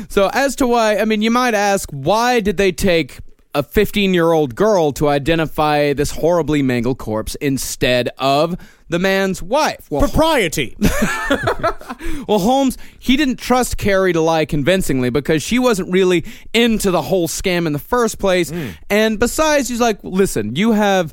[0.09, 3.21] So, as to why, I mean, you might ask, why did they take
[3.55, 8.57] a 15 year old girl to identify this horribly mangled corpse instead of
[8.89, 9.87] the man's wife?
[9.91, 10.77] Well, Propriety.
[12.29, 17.03] well, Holmes, he didn't trust Carrie to lie convincingly because she wasn't really into the
[17.03, 18.51] whole scam in the first place.
[18.51, 18.77] Mm.
[18.91, 21.13] And besides, he's like, listen, you have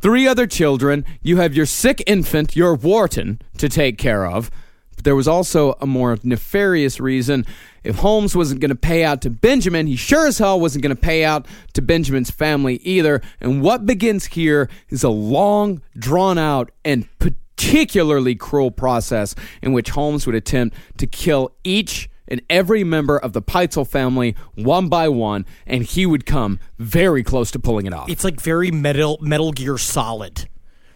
[0.00, 4.50] three other children, you have your sick infant, your Wharton, to take care of.
[4.98, 7.46] But there was also a more nefarious reason.
[7.84, 10.94] If Holmes wasn't going to pay out to Benjamin, he sure as hell wasn't going
[10.94, 13.22] to pay out to Benjamin's family either.
[13.40, 19.90] And what begins here is a long, drawn out, and particularly cruel process in which
[19.90, 25.08] Holmes would attempt to kill each and every member of the Pitezel family one by
[25.08, 28.10] one, and he would come very close to pulling it off.
[28.10, 30.48] it's like very metal Metal Gear Solid,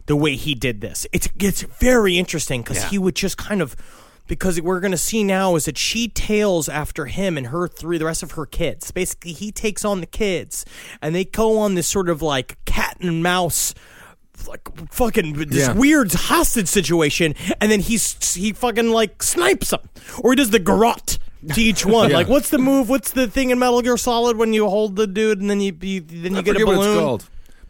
[0.06, 1.06] the way he did this.
[1.12, 3.76] It's it's very interesting because he would just kind of
[4.28, 8.04] because we're gonna see now is that she tails after him and her three the
[8.04, 8.90] rest of her kids.
[8.90, 10.64] Basically, he takes on the kids
[11.00, 13.74] and they go on this sort of like cat and mouse.
[14.48, 15.74] Like fucking this Yeah.
[15.74, 19.88] weird hostage situation, and then he's he fucking like snipes them,
[20.18, 21.18] or he does the garrote
[21.54, 22.10] to each one.
[22.10, 22.16] Yeah.
[22.16, 22.88] Like, what's the move?
[22.88, 25.76] What's the thing in Metal Gear Solid when you hold the dude and then you,
[25.80, 27.20] you then you I get a balloon?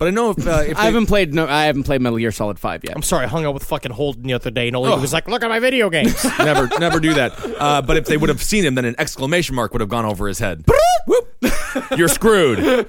[0.07, 0.37] It's called.
[0.37, 2.19] But I know if, uh, if I they- haven't played no, I haven't played Metal
[2.19, 2.95] Gear Solid Five yet.
[2.97, 5.13] I'm sorry, I hung out with fucking Holden the other day, and all he was
[5.13, 7.33] like, "Look at my video games." never never do that.
[7.59, 10.05] Uh, but if they would have seen him, then an exclamation mark would have gone
[10.05, 10.65] over his head.
[11.07, 11.32] Whoop.
[11.97, 12.87] You're screwed.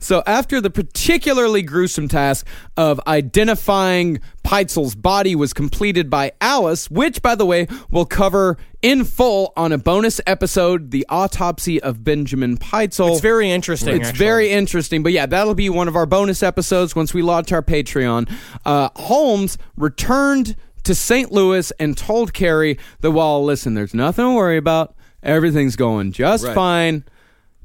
[0.00, 2.46] So after the particularly gruesome task
[2.76, 9.04] of identifying Pitezel's body was completed by Alice, which by the way we'll cover in
[9.04, 13.10] full on a bonus episode, the autopsy of Benjamin Pitezel.
[13.12, 13.96] it's very interesting.
[13.96, 14.24] It's actually.
[14.24, 17.62] very interesting, but yeah, that'll be one of our bonus episodes once we launch our
[17.62, 18.30] Patreon.
[18.64, 21.30] Uh, Holmes returned to St.
[21.30, 24.94] Louis and told Carrie that, well, listen, there's nothing to worry about.
[25.22, 26.54] Everything's going just Right.
[26.54, 27.04] fine.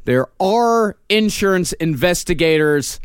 [0.06, 3.00] There are insurance investigators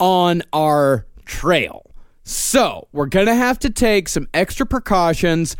[0.00, 1.90] on our trail.
[2.22, 5.56] So we're going to have to take some extra precautions.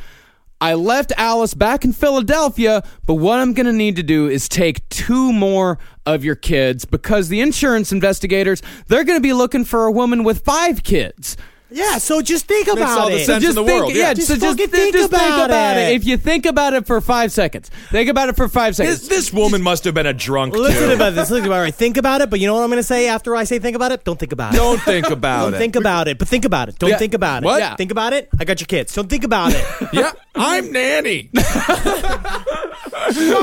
[0.61, 4.49] I left Alice back in Philadelphia, but what I'm going to need to do is
[4.49, 9.65] take two more of your kids because the insurance investigators, they're going to be looking
[9.65, 11.37] for a woman with five kids.
[11.75, 13.27] Yeah, so just think about all the it.
[13.27, 14.15] sense in the think, world, yeah.
[14.15, 15.95] Just so just, fucking think just about it.
[15.97, 19.01] If you think about it for five seconds, think about it for five seconds.
[19.01, 20.95] This, this woman must have been a drunk Listen too.
[20.95, 21.31] about this.
[21.31, 21.75] Listen about it.
[21.75, 22.31] Think about it.
[22.31, 24.05] But you know what I'm going to say after I say think about it?
[24.05, 24.57] Don't think about it.
[24.57, 25.59] Don't think about Don't it.
[25.59, 26.19] think about it.
[26.19, 26.79] But think about it.
[26.79, 26.99] Don't Yeah.
[26.99, 27.47] think about it.
[27.47, 27.61] What?
[27.61, 27.75] Yeah.
[27.77, 28.29] Think about it.
[28.39, 28.95] I got your kids.
[28.95, 29.65] Don't think about it.
[29.93, 31.31] yeah, I'm nanny.
[31.33, 31.45] God,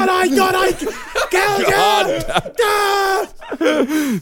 [0.09, 0.71] I, God, I,
[1.31, 3.29] God.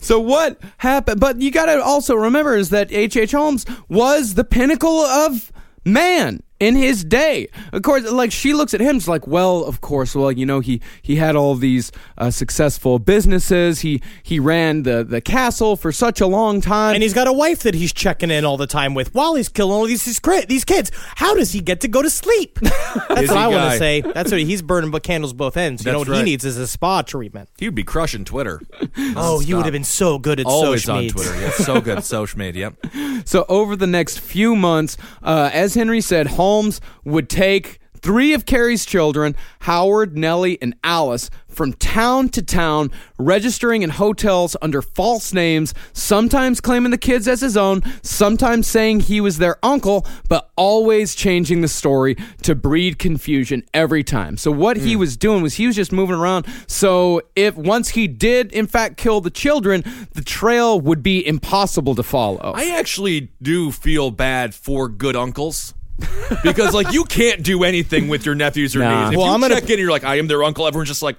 [0.01, 1.19] So what happened?
[1.19, 3.15] But you got to also remember is that H.
[3.17, 3.31] H.
[3.31, 5.51] Holmes was the pinnacle of
[5.85, 7.47] man in his day.
[7.73, 10.59] Of course, like she looks at him, she's like, well, of course, well, you know,
[10.59, 13.81] he he had all these uh, successful businesses.
[13.81, 17.33] He he ran the the castle for such a long time, And he's got a
[17.33, 20.19] wife that he's checking in all the time with while he's killing all these these,
[20.47, 20.91] these kids.
[21.15, 22.59] How does he get to go to sleep?
[22.61, 24.01] That's Busy what I want to say.
[24.01, 25.85] That's what he's burning but candles both ends.
[25.85, 27.49] You know That's what he needs is a spa treatment.
[27.57, 28.61] He'd be crushing Twitter.
[29.15, 31.07] Oh, you would have been so good at Always social on.
[31.07, 31.39] Twitter.
[31.39, 31.99] Yeah, so good.
[31.99, 32.73] At social media.
[32.81, 32.93] Yep.
[33.25, 38.47] So over the next few months, uh, as Henry said, Holmes would take three of
[38.47, 42.89] Carrie's children, Howard, Nellie, and Alice, from town to town,
[43.19, 49.01] registering in hotels under false names, sometimes claiming the kids as his own, sometimes saying
[49.01, 54.37] he was their uncle, but always changing the story to breed confusion every time.
[54.37, 54.99] So what he hmm.
[55.01, 56.47] was doing was he was just moving around.
[56.65, 59.83] So if once he did in fact kill the children,
[60.13, 62.53] the trail would be impossible to follow.
[62.55, 65.75] I actually do feel bad for good uncles.
[66.43, 68.99] because like you can't do anything with your nephews or Nah.
[69.01, 69.13] nieces.
[69.13, 70.67] If Well, you I'm gonna- check in, and you're like, I am their uncle.
[70.67, 71.17] Everyone's just like,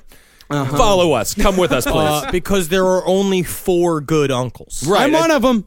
[0.49, 1.95] follow us, come with us, please.
[1.95, 4.87] Uh, because there are only four good uncles.
[4.87, 5.03] right.
[5.03, 5.67] I'm one of them.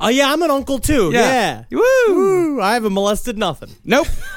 [0.00, 1.10] Oh yeah, I'm an uncle too.
[1.12, 1.64] Yeah.
[1.70, 1.78] Yeah.
[2.08, 2.14] Woo!
[2.14, 3.70] Woo, I haven't molested nothing.
[3.84, 4.08] Nope.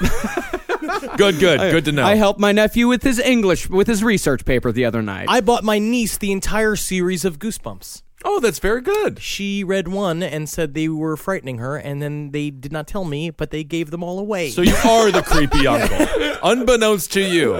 [1.16, 2.04] good, good, good to know.
[2.06, 5.26] I helped my nephew with his English with his research paper the other night.
[5.28, 8.02] I bought my niece the entire series of Goosebumps.
[8.26, 9.20] Oh, that's very good.
[9.20, 13.04] She read one and said they were frightening her, and then they did not tell
[13.04, 14.50] me, but they gave them all away.
[14.50, 16.06] So you are the creepy uncle,
[16.42, 17.56] unbeknownst to you.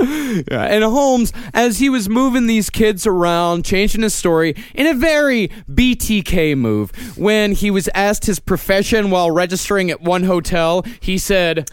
[0.50, 4.94] Yeah, and Holmes, as he was moving these kids around, changing his story in a
[4.94, 11.16] very BTK move, when he was asked his profession while registering at one hotel, he
[11.16, 11.70] said,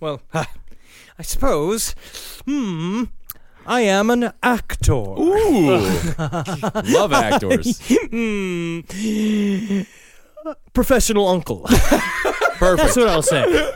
[0.00, 1.94] well, I suppose,
[2.44, 3.04] hmm,
[3.66, 4.92] I am an actor.
[4.92, 5.70] Ooh,
[6.18, 7.80] love actors.
[8.10, 8.80] Hmm,
[10.72, 11.62] professional uncle.
[11.62, 12.94] Perfect.
[12.94, 13.72] That's what I'll say.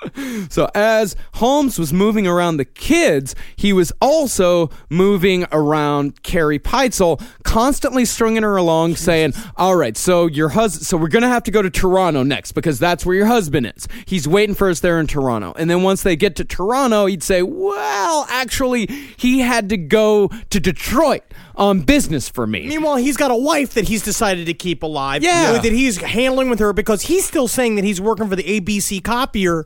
[0.50, 7.22] So as Holmes was moving around the kids, he was also moving around Carrie Pitezel,
[7.44, 11.50] constantly stringing her along, saying, "All right, so your husband, so we're gonna have to
[11.50, 13.86] go to Toronto next because that's where your husband is.
[14.06, 17.22] He's waiting for us there in Toronto." And then once they get to Toronto, he'd
[17.22, 18.86] say, "Well, actually,
[19.16, 21.22] he had to go to Detroit
[21.56, 25.22] on business for me." Meanwhile, he's got a wife that he's decided to keep alive.
[25.22, 25.58] Yeah.
[25.60, 29.02] That he's handling with her because he's still saying that he's working for the ABC
[29.02, 29.64] copier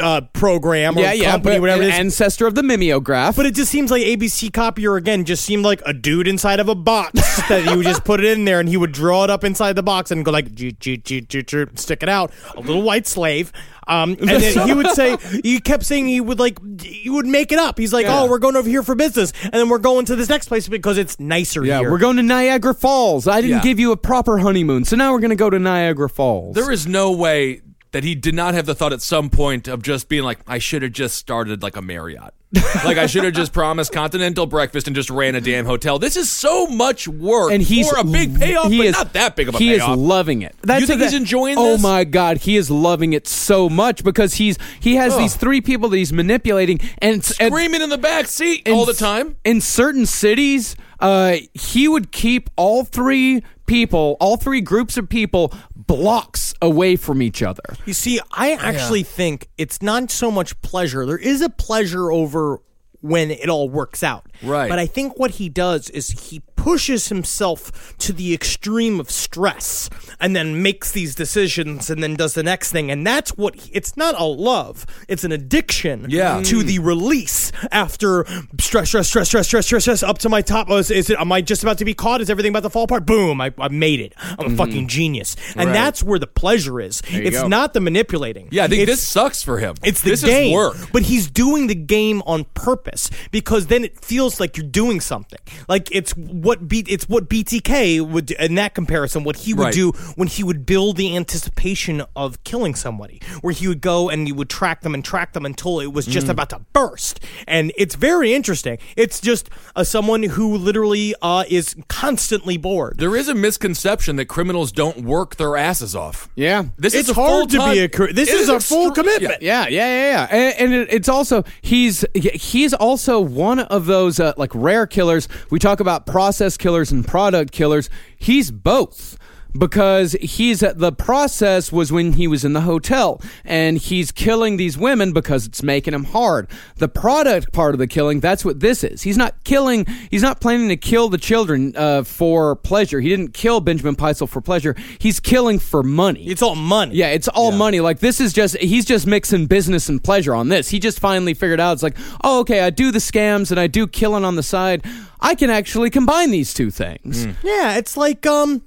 [0.00, 1.94] uh, program or yeah, yeah, company, but whatever it is.
[1.94, 3.36] ancestor of the mimeograph.
[3.36, 6.68] But it just seems like ABC copier again just seemed like a dude inside of
[6.68, 7.12] a box
[7.48, 9.74] that you would just put it in there and he would draw it up inside
[9.74, 12.32] the box and go like stick it out.
[12.56, 13.52] A little white slave.
[13.86, 17.52] Um, and then he would say he kept saying he would like he would make
[17.52, 17.78] it up.
[17.78, 18.20] He's like, Yeah.
[18.20, 20.68] oh, we're going over here for business, and then we're going to this next place
[20.68, 21.90] because it's nicer Yeah, here.
[21.90, 23.26] we're going to Niagara Falls.
[23.28, 23.62] I didn't Yeah.
[23.62, 26.54] give you a proper honeymoon, so now we're going to go to Niagara Falls.
[26.54, 27.60] There is no way
[27.92, 30.58] that he did not have the thought at some point of just being like, I
[30.58, 32.34] should have just started like a Marriott.
[32.84, 35.98] like I should have just promised continental breakfast and just ran a damn hotel.
[35.98, 39.12] This is so much work and he's for a big payoff, he but is, not
[39.12, 39.90] that big of a he payoff.
[39.90, 40.54] is loving it.
[40.62, 41.82] That's You think the- he's enjoying Oh this?
[41.82, 45.90] my god, he is loving it so much because he's he has these three people
[45.90, 49.36] that he's manipulating and it's- and Screaming in the back seat in all the time.
[49.44, 55.52] In certain cities, uh, he would keep all three people, all three groups of people,
[55.74, 57.62] blocks away from each other.
[57.86, 61.06] You see, I actually think it's not so much pleasure.
[61.06, 62.60] There is a pleasure over
[63.00, 64.26] when it all works out.
[64.42, 64.68] Right.
[64.68, 69.88] But I think what he does is he pushes himself to the extreme of stress
[70.18, 72.90] and then makes these decisions and then does the next thing.
[72.90, 76.42] And that's what it's not a love, it's an addiction Yeah.
[76.42, 78.26] to the release after
[78.60, 80.66] stress, stress, stress, stress, stress, stress, stress, up to my top.
[80.68, 82.20] Oh, is, is it, am I just about to be caught?
[82.20, 83.06] Is everything about to fall apart?
[83.06, 84.12] Boom, I, I made it.
[84.18, 84.56] I'm a mm-hmm.
[84.56, 85.36] fucking genius.
[85.54, 85.72] And Right.
[85.72, 87.02] that's where the pleasure is.
[87.08, 87.46] It's go.
[87.48, 88.48] not the manipulating.
[88.50, 89.76] Yeah, I think It's- this sucks for him.
[89.84, 90.76] it's the this game, is work.
[90.92, 95.38] but he's doing the game on purpose because then it feels like you're doing something.
[95.68, 96.14] Like it's
[96.48, 99.22] what B, it's what BTK would do, in that comparison.
[99.24, 99.74] What he would Right.
[99.74, 104.26] do when he would build the anticipation of killing somebody, where he would go and
[104.26, 106.30] he would track them and track them until it was just Mm.
[106.30, 107.20] about to burst.
[107.46, 108.78] And it's very interesting.
[108.96, 112.96] It's just uh, someone who literally uh, is constantly bored.
[112.98, 116.28] There is a misconception that criminals don't work their asses off.
[116.34, 116.64] Yeah.
[116.78, 118.90] This It's is a hard to full-time- be a cr- this It is a full
[118.92, 119.42] commitment.
[119.42, 119.66] Yeah.
[119.68, 120.36] Yeah, yeah, yeah, yeah.
[120.38, 125.28] And, and it, it's also he's he's also one of those uh, like rare killers.
[125.50, 127.90] We talk about process killers and product killers.
[128.16, 129.18] He's both.
[129.56, 134.56] Because he's at the process was when he was in the hotel and he's killing
[134.56, 136.48] these women because it's making him hard.
[136.76, 139.02] The product part of the killing, that's what this is.
[139.02, 143.00] He's not killing, he's not planning to kill the children uh, for pleasure.
[143.00, 144.76] He didn't kill Benjamin Pitezel for pleasure.
[144.98, 146.26] He's killing for money.
[146.28, 146.94] It's all money.
[146.94, 147.80] Yeah, it's all money.
[147.80, 150.68] Like this is just he's just mixing business and pleasure on this.
[150.68, 153.66] He just finally figured out it's like, oh, okay, I do the scams and I
[153.66, 154.84] do killing on the side.
[155.20, 157.26] I can actually combine these two things.
[157.42, 158.62] Yeah, it's like um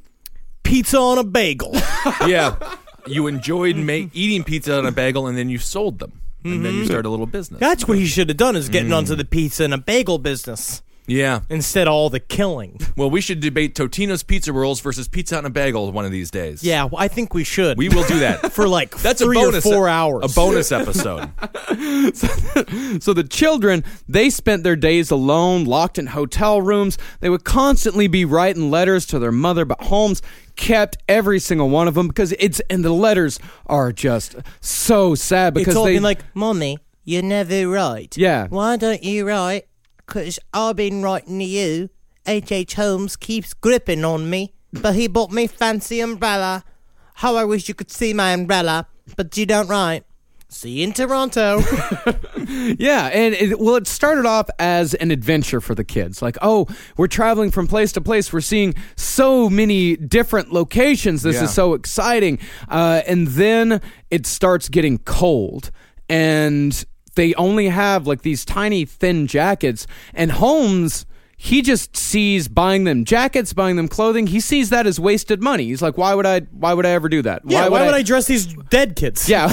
[0.72, 1.72] pizza on a bagel.
[2.28, 2.56] yeah.
[3.06, 6.14] You enjoyed ma- eating pizza on a bagel and then you sold them.
[6.44, 6.86] And then you hmm.
[6.86, 7.60] started a little business.
[7.60, 8.96] That's what he should have done is getting hmm.
[8.96, 11.42] onto the pizza and a bagel business Yeah.
[11.50, 12.80] instead of all the killing.
[12.96, 16.32] Well, we should debate Totino's Pizza Rolls versus Pizza on a Bagel one of these
[16.32, 16.64] days.
[16.64, 17.78] Yeah, well, I think we should.
[17.78, 18.52] We will do that.
[18.54, 20.32] for like That's three a bonus or four ep- hours.
[20.32, 21.30] A bonus episode.
[23.02, 26.98] So the children, they spent their days alone, locked in hotel rooms.
[27.20, 30.22] They would constantly be writing letters to their mother, but Holmes
[30.56, 35.54] kept every single one of them because it's and the letters are just so sad
[35.54, 38.18] because it's all they been like, Mommy, you never write.
[38.18, 38.48] Yeah.
[38.48, 39.66] Why don't you write?
[40.12, 41.90] Because I've been writing to you.
[42.28, 42.52] H.H.
[42.52, 42.74] H.
[42.74, 46.66] Holmes keeps gripping on me, but he bought me fancy umbrella.
[47.16, 50.04] How I wish you could see my umbrella, but you don't write.
[50.50, 51.62] See you in Toronto.
[52.78, 56.22] Yeah, and it, well, it started off as an adventure for the kids.
[56.22, 58.34] Like, oh, we're traveling from place to place.
[58.34, 61.22] We're seeing so many different locations.
[61.24, 61.44] This Yeah.
[61.46, 62.40] is so exciting.
[62.68, 65.72] Uh, and then it starts getting cold,
[66.10, 66.84] and
[67.16, 69.88] they only have like these tiny, thin jackets.
[70.14, 71.06] And Holmes.
[71.44, 74.28] He just sees buying them jackets, buying them clothing.
[74.28, 75.64] He sees that as wasted money.
[75.66, 76.42] He's like, "Why would I?
[76.42, 77.42] Why would I ever do that?
[77.46, 79.28] yeah, why would I dress these dead kids?
[79.28, 79.48] Yeah,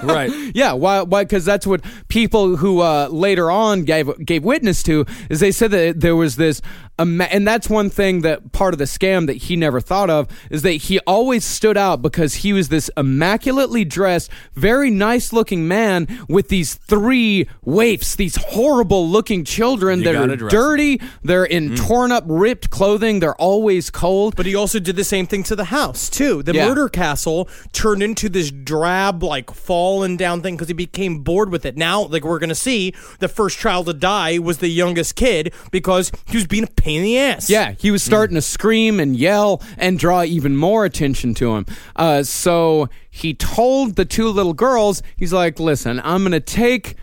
[0.02, 0.32] right.
[0.54, 1.02] yeah, why?
[1.02, 1.24] Why?
[1.24, 5.72] Because that's what people who uh, later on gave gave witness to is they said
[5.72, 9.36] that there was this, ima- and that's one thing that part of the scam that
[9.36, 13.84] he never thought of is that he always stood out because he was this immaculately
[13.84, 20.16] dressed, very nice looking man with these three waifs, these horrible looking children you that
[20.16, 21.00] are dirty.
[21.22, 21.86] They're in mm.
[21.86, 23.20] torn up, ripped clothing.
[23.20, 24.36] They're always cold.
[24.36, 26.42] But he also did the same thing to the house too.
[26.42, 26.68] The Yeah.
[26.68, 31.66] murder castle turned into this drab, like fallen down thing because he became bored with
[31.66, 31.76] it.
[31.76, 36.10] Now, like we're gonna see, the first child to die was the youngest kid because
[36.26, 37.50] he was being a pain in the ass.
[37.50, 41.66] Yeah, he was starting to scream and yell and draw even more attention to him.
[41.96, 46.94] Uh, so he told the two little girls, he's like, listen, I'm going to take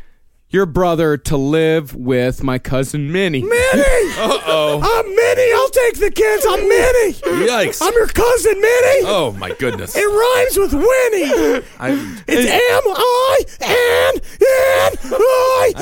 [0.53, 3.41] your brother to live with my cousin Minnie.
[3.41, 3.83] Minnie!
[4.15, 4.79] Uh oh.
[4.79, 5.51] I'm Minnie.
[5.53, 6.45] I'll take the kids.
[6.47, 7.47] I'm Minnie.
[7.49, 7.81] Yikes.
[7.81, 9.05] I'm your cousin, Minnie.
[9.07, 9.95] Oh my goodness.
[9.97, 11.33] It rhymes with Winnie.
[11.33, 15.73] It's am I, It's M I N N I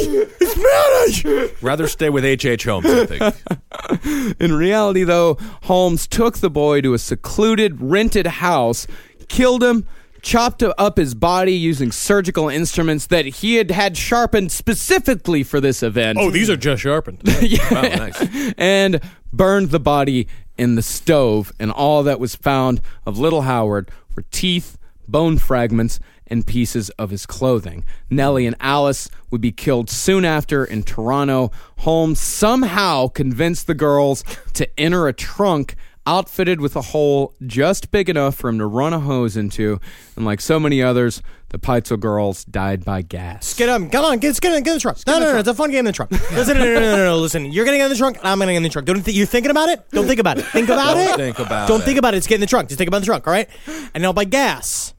[0.00, 0.26] E.
[0.40, 1.50] It's Minnie.
[1.60, 2.44] rather stay with H.
[2.46, 2.64] H.
[2.64, 2.86] Holmes.
[2.86, 4.36] I think.
[4.40, 8.86] In reality, though, Holmes took the boy to a secluded, rented house,
[9.28, 9.86] killed him,
[10.24, 15.82] chopped up his body using surgical instruments that he had had sharpened specifically for this
[15.82, 16.18] event.
[16.20, 17.22] Oh, these are just sharpened.
[17.70, 18.54] Wow, nice.
[18.56, 19.00] and
[19.32, 21.52] burned the body in the stove.
[21.60, 27.10] And all that was found of little Howard were teeth, bone fragments, and pieces of
[27.10, 27.84] his clothing.
[28.08, 31.50] Nellie and Alice would be killed soon after in Toronto.
[31.78, 35.76] Holmes somehow convinced the girls to enter a trunk
[36.06, 39.80] outfitted with a hole just big enough for him to run a hose into.
[40.16, 43.54] And like so many others, the Pitezel girls died by gas.
[43.54, 43.90] Get up.
[43.90, 44.18] Come on.
[44.18, 44.98] Get, get, in, get in the trunk.
[45.06, 45.38] No, no, no.
[45.38, 46.10] It's a fun game in the trunk.
[46.32, 47.16] Listen, no, no, no, no, no.
[47.18, 48.86] Listen, you're getting in the trunk, and I'm going to get in the trunk.
[48.86, 49.88] Don't think you're thinking about it?
[49.90, 50.46] Don't think about it.
[50.46, 51.16] Think about Don't it.
[51.16, 52.18] think about Don't think about it.
[52.18, 52.68] Just get in the trunk.
[52.68, 53.48] Just think about the trunk, all right?
[53.94, 54.94] And now by gas.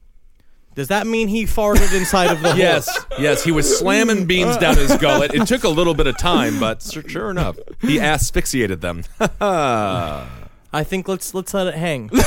[0.74, 2.58] Does that mean he farted inside of the hole?
[2.58, 4.58] Yes, yes, he was slamming beans uh.
[4.58, 5.34] down his gullet.
[5.34, 9.02] It took a little bit of time, but sure, sure enough, he asphyxiated them.
[10.76, 12.10] I think let's let's let it hang.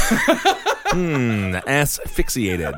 [0.92, 2.74] Hmm, asphyxiated.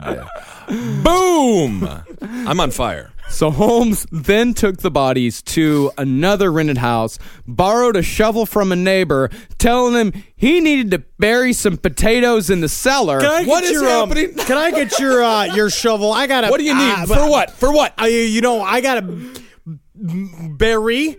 [1.01, 1.87] Boom!
[2.21, 3.11] I'm on fire.
[3.29, 7.17] So Holmes then took the bodies to another rented house,
[7.47, 12.59] borrowed a shovel from a neighbor, telling him he needed to bury some potatoes in
[12.59, 13.21] the cellar.
[13.21, 14.35] Can I What get is your, um, happening?
[14.45, 16.11] can I get your uh, your shovel?
[16.11, 16.91] I got to What do you need?
[16.91, 17.51] Uh, For what?
[17.51, 17.93] For what?
[17.97, 19.41] I, you know, I got to
[19.95, 21.17] bury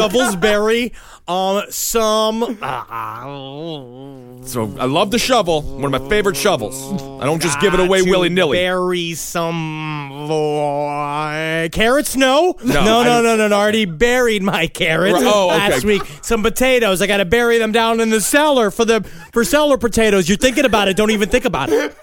[0.00, 0.92] shovels, bury
[1.28, 2.58] um some.
[2.60, 5.62] Uh, So I love the shovel.
[5.62, 6.92] One of my favorite shovels.
[7.22, 8.58] I don't just give it away willy nilly.
[8.58, 12.16] Bury some uh, carrots?
[12.16, 13.56] No, No, no, I- no, no, no, no.
[13.56, 15.58] I already buried my carrots Right, oh, okay.
[15.70, 16.02] last week.
[16.22, 17.00] Some potatoes.
[17.00, 20.28] I got to bury them down in the cellar for the for cellar potatoes.
[20.28, 20.96] You're thinking about it.
[20.96, 21.94] Don't even think about it.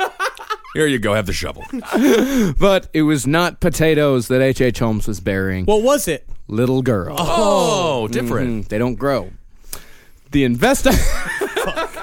[0.74, 1.14] Here you go.
[1.16, 1.66] Have the shovel.
[2.60, 4.62] But it was not potatoes that H.H.
[4.62, 4.80] H.
[4.80, 5.66] Holmes was burying.
[5.66, 6.28] What was it?
[6.50, 7.16] Little girl.
[7.18, 8.66] Oh, different.
[8.66, 9.32] Mm, they don't grow.
[10.32, 10.88] The invest.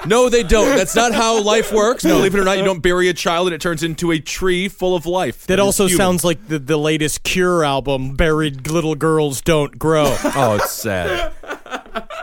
[0.05, 0.77] No, they don't.
[0.77, 2.03] That's not how life works.
[2.03, 4.69] Believe it or not, you don't bury a child and it turns into a tree
[4.69, 5.45] full of life.
[5.47, 5.97] That is also human.
[5.97, 10.15] sounds like the, the latest Cure album, Buried Little Girls Don't Grow.
[10.23, 11.33] Oh, it's sad.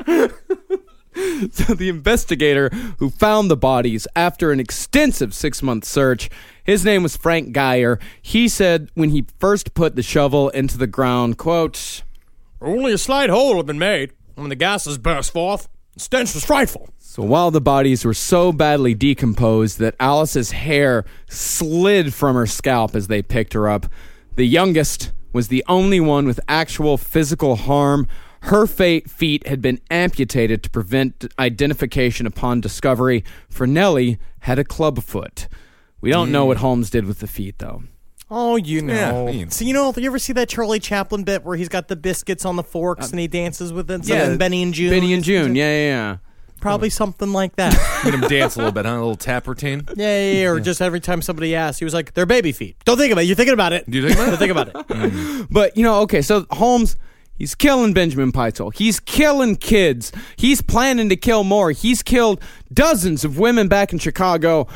[1.53, 6.29] So the investigator who found the bodies after an extensive six month search,
[6.65, 8.01] his name was Frank Geyer.
[8.21, 12.03] He said when he first put the shovel into the ground, quote,
[12.65, 15.69] Only a slight hole had been made when the gases burst forth.
[15.93, 16.89] The stench was frightful.
[16.99, 22.97] So while the bodies were so badly decomposed that Alice's hair slid from her scalp
[22.97, 23.87] as they picked her up,
[24.37, 28.09] the youngest was the only one with actual physical harm.
[28.45, 33.25] Her fa- feet had been amputated to prevent identification upon discovery.
[33.51, 35.49] For Nellie had a club foot.
[36.01, 36.61] We don't know what mm.
[36.61, 37.83] Holmes did with the feet, though.
[38.37, 39.29] Oh, you Yeah, know.
[39.29, 41.89] I mean- so you know, you ever see that Charlie Chaplin bit where he's got
[41.89, 44.05] the biscuits on the forks uh, and he dances with it?
[44.07, 44.91] Yeah, Yeah, Benny and Joon.
[44.91, 46.17] Benny and Joon, yeah, yeah, yeah.
[46.61, 47.75] Probably something like that.
[48.05, 48.93] Made him dance a little bit, huh?
[48.93, 49.83] A little tap routine.
[49.97, 52.77] yeah, yeah, yeah, Or just every time somebody asks, he was like, "They're baby feet."
[52.87, 53.27] Don't think about it.
[53.27, 53.89] You're thinking about it.
[53.91, 54.31] Do you think about it?
[54.31, 54.75] Don't think about it.
[55.45, 55.47] Mm.
[55.51, 56.97] But you know, okay, so Holmes,
[57.37, 58.75] he's killing Benjamin Pitezel.
[58.75, 60.11] He's killing kids.
[60.37, 61.71] He's planning to kill more.
[61.73, 62.41] He's killed
[62.73, 64.67] dozens of women back in Chicago.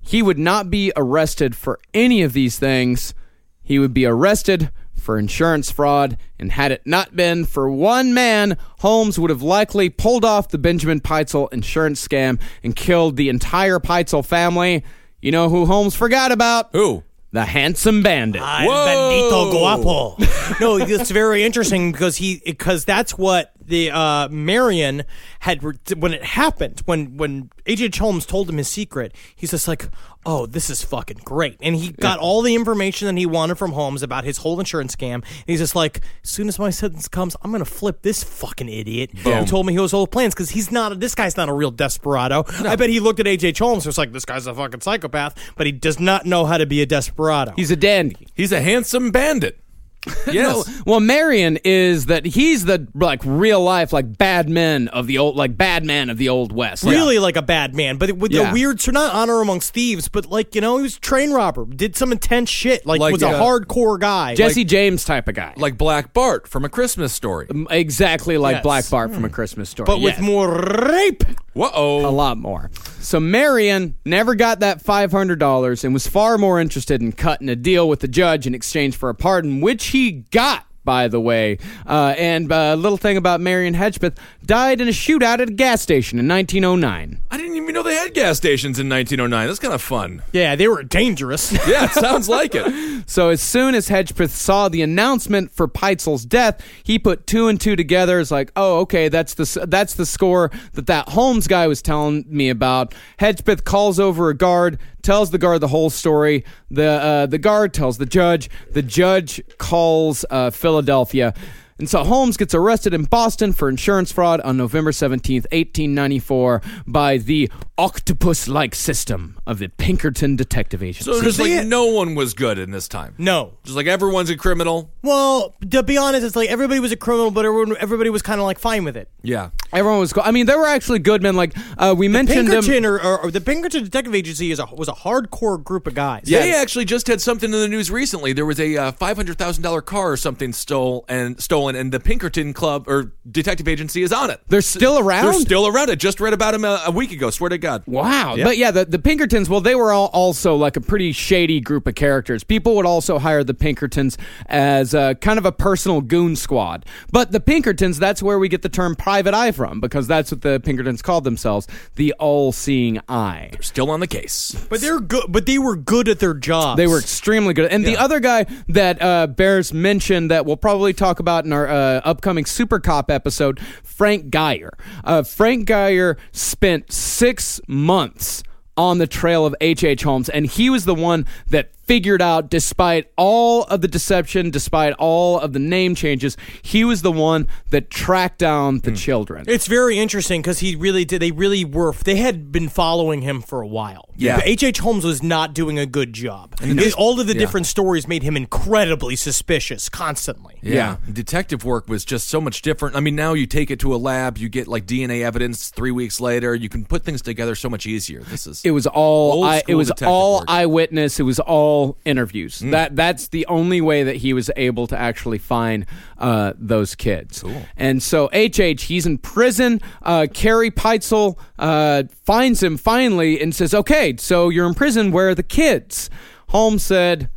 [0.00, 3.14] He would not be arrested for any of these things.
[3.62, 8.56] He would be arrested for insurance fraud, and had it not been for one man,
[8.80, 13.78] Holmes would have likely pulled off the Benjamin Pitezel insurance scam and killed the entire
[13.78, 14.84] Pitezel family.
[15.22, 16.70] You know who Holmes forgot about?
[16.72, 17.02] Who?
[17.32, 18.42] The handsome bandit.
[18.42, 20.16] Ay, bendito guapo.
[20.60, 25.04] no, it's very interesting because he because that's what the uh, Marion
[25.38, 27.98] had when it happened when when H.H.
[27.98, 29.14] Holmes told him his secret.
[29.36, 29.88] He's just like,
[30.26, 33.72] oh, this is fucking great, and he got all the information that he wanted from
[33.72, 35.14] Holmes about his whole insurance scam.
[35.14, 38.68] And he's just like, as soon as my sentence comes, I'm gonna flip this fucking
[38.68, 41.00] idiot who told me he was all plans because he's not.
[41.00, 42.44] This guy's not a real desperado.
[42.60, 43.58] I bet he looked at H.H.
[43.58, 46.58] Holmes and was like, this guy's a fucking psychopath, but he does not know how
[46.58, 47.52] to be a desperado.
[47.56, 48.28] He's a dandy.
[48.34, 49.58] He's a handsome bandit.
[50.32, 50.82] Yes.
[50.86, 55.36] Well, Marion is that he's the like real life like bad men of the old
[55.36, 56.84] like bad man of the old west.
[56.84, 58.48] really like a bad man, but with Yeah.
[58.48, 61.64] the weird, so not honor amongst thieves, but like you know, he was train robber,
[61.66, 64.34] did some intense shit, like, Like, was a uh, hardcore guy.
[64.34, 65.52] Jesse James type of guy.
[65.56, 67.46] like Black Bart from A Christmas Story.
[67.70, 68.62] exactly like Yes.
[68.62, 69.86] Black Bart from a Christmas story.
[69.86, 70.48] but with more
[70.88, 71.24] rape.
[71.60, 72.08] Whoa.
[72.08, 72.70] a lot more.
[73.00, 77.48] So Marion never got that five hundred dollars and was far more interested in cutting
[77.48, 80.66] a deal with the judge in exchange for a pardon, which he got.
[80.82, 84.16] By the way, uh, and a little thing about Marion Hedgepeth
[84.46, 87.20] died in a shootout at a gas station in 1909.
[87.30, 89.46] I didn't even know they had gas stations in 1909.
[89.46, 90.22] That's kind of fun.
[90.32, 91.52] Yeah, they were dangerous.
[91.70, 92.72] Yeah, it sounds like it.
[93.06, 97.60] So as soon as Hedgepeth saw the announcement for Pitezel's death, he put two and
[97.60, 98.20] two together.
[98.20, 102.24] It's like, oh, okay, that's the that's the score that that Holmes guy was telling
[102.28, 102.94] me about.
[103.18, 106.44] Hedgepeth calls over a guard, tells the guard the whole story.
[106.70, 108.50] The uh, the guard tells the judge.
[108.72, 111.34] The judge calls uh, Philadelphia.
[111.80, 117.16] And so Holmes gets arrested in Boston for insurance fraud on November 17th, 1894, by
[117.16, 121.10] the octopus like system of the Pinkerton Detective Agency.
[121.10, 123.14] So just they- like no one was good in this time.
[123.18, 123.54] no.
[123.64, 124.90] Just like everyone's a criminal.
[125.02, 128.40] Well, to be honest, it's like everybody was a criminal, but everyone, everybody was kind
[128.40, 129.08] of like fine with it.
[129.22, 129.50] Yeah.
[129.72, 130.12] Everyone was.
[130.12, 131.36] Go- I mean, there were actually good men.
[131.36, 132.48] Like uh, we mentioned.
[132.48, 135.94] Pinkerton or, or, or the Pinkerton Detective Agency is a, was a hardcore group of
[135.94, 136.24] guys.
[136.26, 136.40] Yeah.
[136.40, 138.32] They actually just had something in the news recently.
[138.32, 141.92] There was a uh, five hundred thousand dollar car or something stole and stolen, and
[141.92, 144.40] the Pinkerton Club or detective agency is on it.
[144.48, 145.24] They're still around.
[145.24, 145.90] They're still around.
[145.90, 147.30] I just read about him a, a week ago.
[147.30, 147.82] Swear to God.
[147.86, 148.34] Wow.
[148.34, 148.44] Yeah.
[148.44, 151.86] But yeah, the, the Pinkertons, well, they were all also like a pretty shady group
[151.86, 152.44] of characters.
[152.44, 154.16] People would also hire the Pinkertons
[154.46, 156.84] as uh, kind of a personal goon squad.
[157.12, 160.42] But the Pinkertons, that's where we get the term private eye from, because that's what
[160.42, 161.66] the Pinkertons called themselves
[161.96, 163.48] the all seeing eye.
[163.52, 164.54] They're still on the case.
[164.68, 165.24] but they're good.
[165.28, 166.76] But they were good at their jobs.
[166.76, 167.70] They were extremely good.
[167.70, 171.59] And the other guy that uh, bears mention that we'll probably talk about in our
[171.68, 174.72] uh, upcoming Super Cop episode, Frank Geyer.
[175.04, 178.42] Uh, Frank Geyer spent six months
[178.76, 179.84] on the trail of H.H.
[179.84, 180.02] H.
[180.04, 184.92] Holmes, and he was the one that figured out, despite all of the deception, despite
[184.92, 189.44] all of the name changes, he was the one that tracked down the children.
[189.48, 191.20] It's very interesting because he really did.
[191.20, 191.92] They really were.
[191.92, 194.08] They had been following him for a while.
[194.16, 194.40] Yeah.
[194.44, 194.62] H.
[194.62, 194.78] H.
[194.78, 196.54] Holmes was not doing a good job.
[196.62, 200.58] It- all of the different stories made him incredibly suspicious constantly.
[200.62, 200.98] Yeah.
[201.12, 202.94] Detective work was just so much different.
[202.94, 205.90] I mean, now you take it to a lab, you get like DNA evidence three
[205.90, 208.20] weeks later, you can put things together so much easier.
[208.20, 210.44] This is It was all I, it was all work.
[210.48, 211.18] eyewitness.
[211.18, 212.60] It was all call interviews.
[212.60, 215.86] That that's the only way that he was able to actually find
[216.18, 217.42] uh, those kids.
[217.76, 219.80] And so HH, he's in prison.
[220.02, 225.12] Uh, Carrie Pitezel uh, finds him finally and says, "Okay, so you're in prison.
[225.12, 226.10] Where are the kids?"
[226.48, 227.30] Holmes said,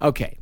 [0.00, 0.38] "Okay,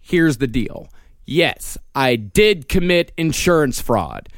[0.00, 0.88] here's the deal.
[1.24, 4.28] Yes, I did commit insurance fraud."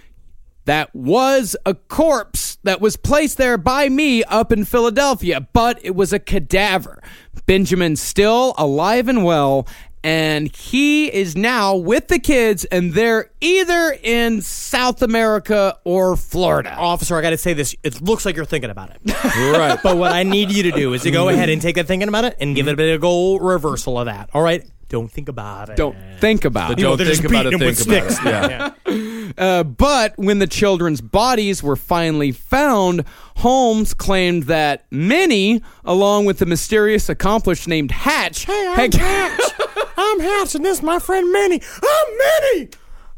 [0.71, 5.97] That was a corpse that was placed there by me up in Philadelphia, but it
[5.97, 7.03] was a cadaver.
[7.45, 9.67] Benjamin's still alive and well,
[10.05, 16.73] and he is now with the kids, and they're either in South America or Florida.
[16.77, 17.75] Officer, I got to say this.
[17.83, 19.01] It looks like you're thinking about it.
[19.51, 19.77] Right.
[19.83, 22.09] But what I need you to do is to go ahead and take that thinking
[22.09, 24.31] about it and give it a bit of a goal reversal of that.
[24.33, 24.65] All right?
[24.89, 25.77] Don't think about it.
[25.77, 26.79] Don't think about it.
[26.79, 28.75] don't they're just think about it, beating him think with about it.
[28.75, 28.95] sticks.
[28.95, 29.10] Yeah.
[29.37, 33.05] Uh, but when the children's bodies were finally found,
[33.37, 39.41] Holmes claimed that Minnie, along with the mysterious accomplice named Hatch, had, Hatch.
[39.97, 41.61] I'm Hatch, and this is my friend Minnie.
[41.83, 42.71] I'm Minnie.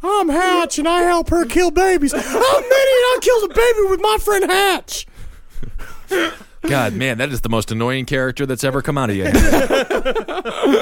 [0.03, 2.13] I'm Hatch, and I help her kill babies.
[2.13, 5.07] I'm Minnie, and I killed a baby with my friend Hatch.
[6.63, 9.25] God, man, that is the most annoying character that's ever come out of you.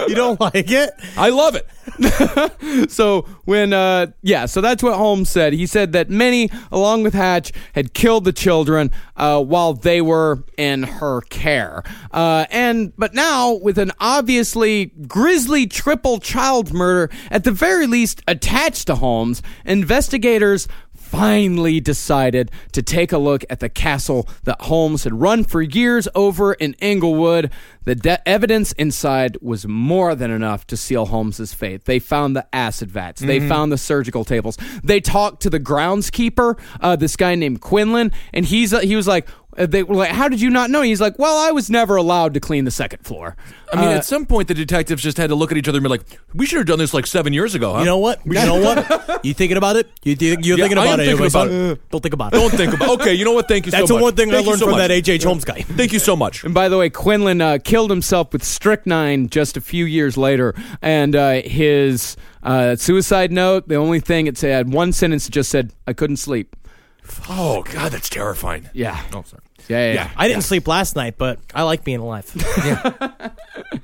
[0.08, 0.90] You don't like it?
[1.16, 1.66] I love it.
[2.90, 7.14] so when uh yeah so that's what holmes said he said that Minnie, along with
[7.14, 11.82] hatch had killed the children uh while they were in her care
[12.12, 18.22] uh and but now with an obviously grisly triple child murder at the very least
[18.26, 20.66] attached to holmes investigators
[21.10, 26.06] finally decided to take a look at the castle that Holmes had run for years
[26.14, 27.50] over in Englewood.
[27.84, 31.86] The de- evidence inside was more than enough to seal Holmes's fate.
[31.86, 33.20] They found the acid vats.
[33.20, 34.56] They found the surgical tables.
[34.84, 39.08] They talked to the groundskeeper, uh, this guy named Quinlan, and he's uh, he was
[39.08, 41.96] like, they were like, "How did you not know?" He's like, "Well, I was never
[41.96, 43.36] allowed to clean the second floor."
[43.72, 45.78] I mean, Uh, at some point, the detectives just had to look at each other
[45.78, 46.02] and be like,
[46.34, 48.20] "We should have done this like seven years ago, huh?" You know what?
[48.24, 49.24] You know what?
[49.24, 49.88] You thinking about it?
[50.02, 51.04] You think you're Yeah, thinking I about am it?
[51.06, 51.70] thinking anyway, about son.
[51.72, 51.80] it.
[51.90, 52.36] Don't think about it.
[52.36, 52.88] Don't think about.
[52.88, 53.00] It.
[53.00, 53.48] Okay, you know what?
[53.48, 54.02] Thank you That's so the much.
[54.02, 54.78] one thing I you learned so from much.
[54.88, 55.24] that H.H.
[55.24, 55.60] Holmes guy.
[55.62, 56.42] Thank you so much.
[56.44, 60.54] And by the way, Quinlan uh, killed himself with strychnine just a few years later.
[60.82, 65.50] And uh, his uh, suicide note, the only thing it said, one sentence it just
[65.50, 66.56] said, I couldn't sleep.
[67.28, 68.68] Oh God, that's terrifying.
[68.72, 69.00] Yeah.
[69.12, 69.42] Oh, sorry.
[69.68, 69.94] Yeah, yeah.
[69.94, 70.10] Yeah.
[70.16, 72.30] I didn't sleep last night, but I like being alive.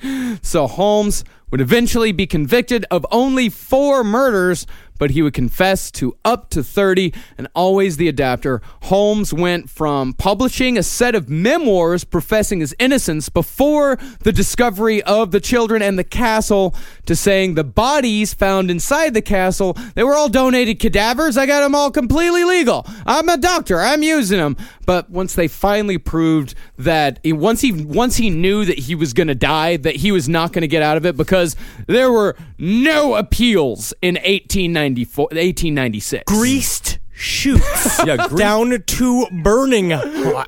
[0.42, 4.66] So Holmes would eventually be convicted of only four murders,
[4.98, 8.60] but he would confess to up to 30 and always the adapter.
[8.84, 15.30] Holmes went from publishing a set of memoirs professing his innocence before the discovery of
[15.30, 16.74] the children and the castle
[17.04, 21.36] to saying the bodies found inside the castle, they were all donated cadavers.
[21.36, 22.86] I got them all completely legal.
[23.06, 23.80] I'm a doctor.
[23.80, 24.56] I'm using them.
[24.86, 29.26] But once they finally proved that once he once he knew that he was going
[29.26, 31.56] to die, that he was not going to get out of it because
[31.88, 36.22] there were no appeals in 1894 1896.
[36.32, 39.90] Greased chutes Yeah, gre- down to burning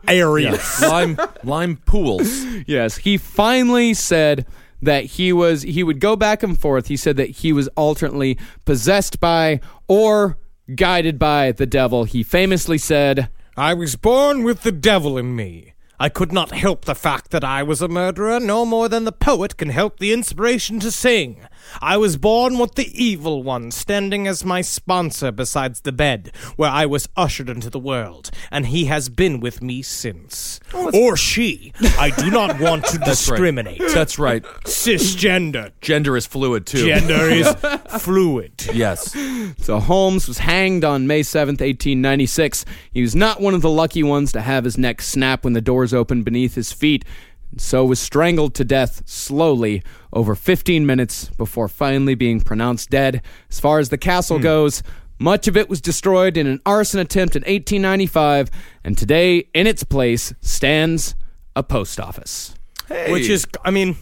[0.07, 0.81] areas.
[0.83, 2.45] lime lime pools.
[2.69, 4.47] Yes, he finally said
[4.83, 6.87] that he was he would go back and forth.
[6.87, 10.39] He said that he was alternately possessed by or
[10.77, 12.05] guided by the devil.
[12.05, 15.73] He famously said, I was born with the devil in me.
[15.99, 19.11] I could not help the fact that I was a murderer no more than the
[19.11, 21.41] poet can help the inspiration to sing.
[21.81, 26.71] I was born with the evil one standing as my sponsor besides the bed where
[26.71, 30.61] I was ushered into the world, and he has been with me since.
[30.75, 31.73] Oh, or she.
[31.99, 33.81] I do not want to discriminate.
[33.93, 34.43] That's right.
[34.65, 35.73] Cisgender.
[35.81, 36.87] Gender is fluid too.
[36.87, 37.55] Gender is
[38.03, 38.53] fluid.
[38.73, 39.17] Yes.
[39.59, 42.65] So Holmes was hanged on May 7th, 1896.
[42.93, 45.61] He was not one of the lucky ones to have his neck snap when the
[45.61, 47.05] doors opened beneath his feet,
[47.51, 53.23] and so was strangled to death slowly over 15 minutes before finally being pronounced dead.
[53.51, 54.83] As far as the castle goes,
[55.19, 58.51] much of it was destroyed in an arson attempt in 1895,
[58.85, 61.15] and today in its place stands
[61.57, 62.55] a post office.
[62.89, 63.97] Which is, I mean,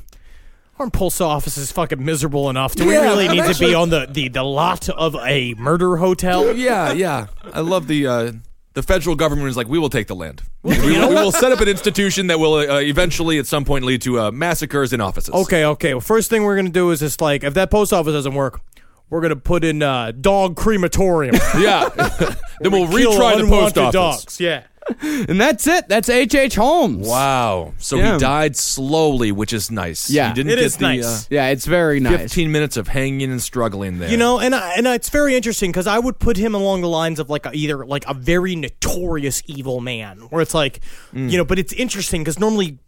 [0.79, 2.75] our post office is fucking miserable enough.
[2.75, 5.97] Do we really I'm need to be on the, the, the lot of a murder
[5.97, 6.55] hotel?
[6.55, 7.27] Yeah, yeah.
[7.53, 8.33] I love the uh,
[8.77, 10.43] the federal government is like, we will take the land.
[10.63, 14.03] We, we will set up an institution that will uh, eventually, at some point, lead
[14.03, 15.33] to uh, massacres in offices.
[15.35, 15.95] Okay, okay.
[15.95, 18.61] Well, first thing we're gonna do is just like if that post office doesn't work,
[19.09, 21.37] we're gonna put in uh, dog crematorium.
[21.59, 21.89] Yeah.
[22.61, 24.25] then we'll Kill retry the post unwanted office.
[24.25, 24.41] dogs.
[24.41, 24.65] Yeah.
[25.29, 25.89] And that's it.
[25.89, 26.55] That's H.H.
[26.55, 27.07] Holmes.
[27.09, 27.75] Wow.
[27.79, 28.15] So Yeah.
[28.15, 30.09] he died slowly, which is nice.
[30.11, 30.29] Yeah.
[30.29, 31.05] He didn't It get is the nice.
[31.05, 32.19] uh, Yeah, it's very nice.
[32.21, 34.11] 15 minutes of hanging and struggling there.
[34.11, 36.89] You know, and I, and it's very interesting because I would put him along the
[36.89, 40.81] lines of like a, either like a very notorious evil man, where it's like,
[41.15, 41.31] Mm.
[41.31, 42.79] you know, but it's interesting because normally.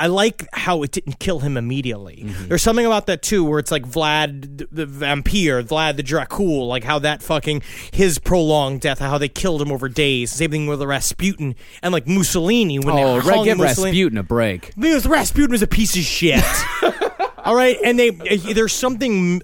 [0.00, 2.24] I like how it didn't kill him immediately.
[2.26, 2.48] Mm-hmm.
[2.48, 6.84] There's something about that too, where it's like Vlad the- vampire, Vlad the Dracul, like
[6.84, 7.62] how that fucking
[7.92, 10.30] his prolonged death, how they killed him over days.
[10.32, 13.90] Same thing with Rasputin and like Mussolini when Oh, they hung give Mussolini.
[13.98, 14.72] Rasputin a break.
[14.78, 16.42] Because Rasputin was a piece of shit.
[17.44, 19.40] All right, and they there's something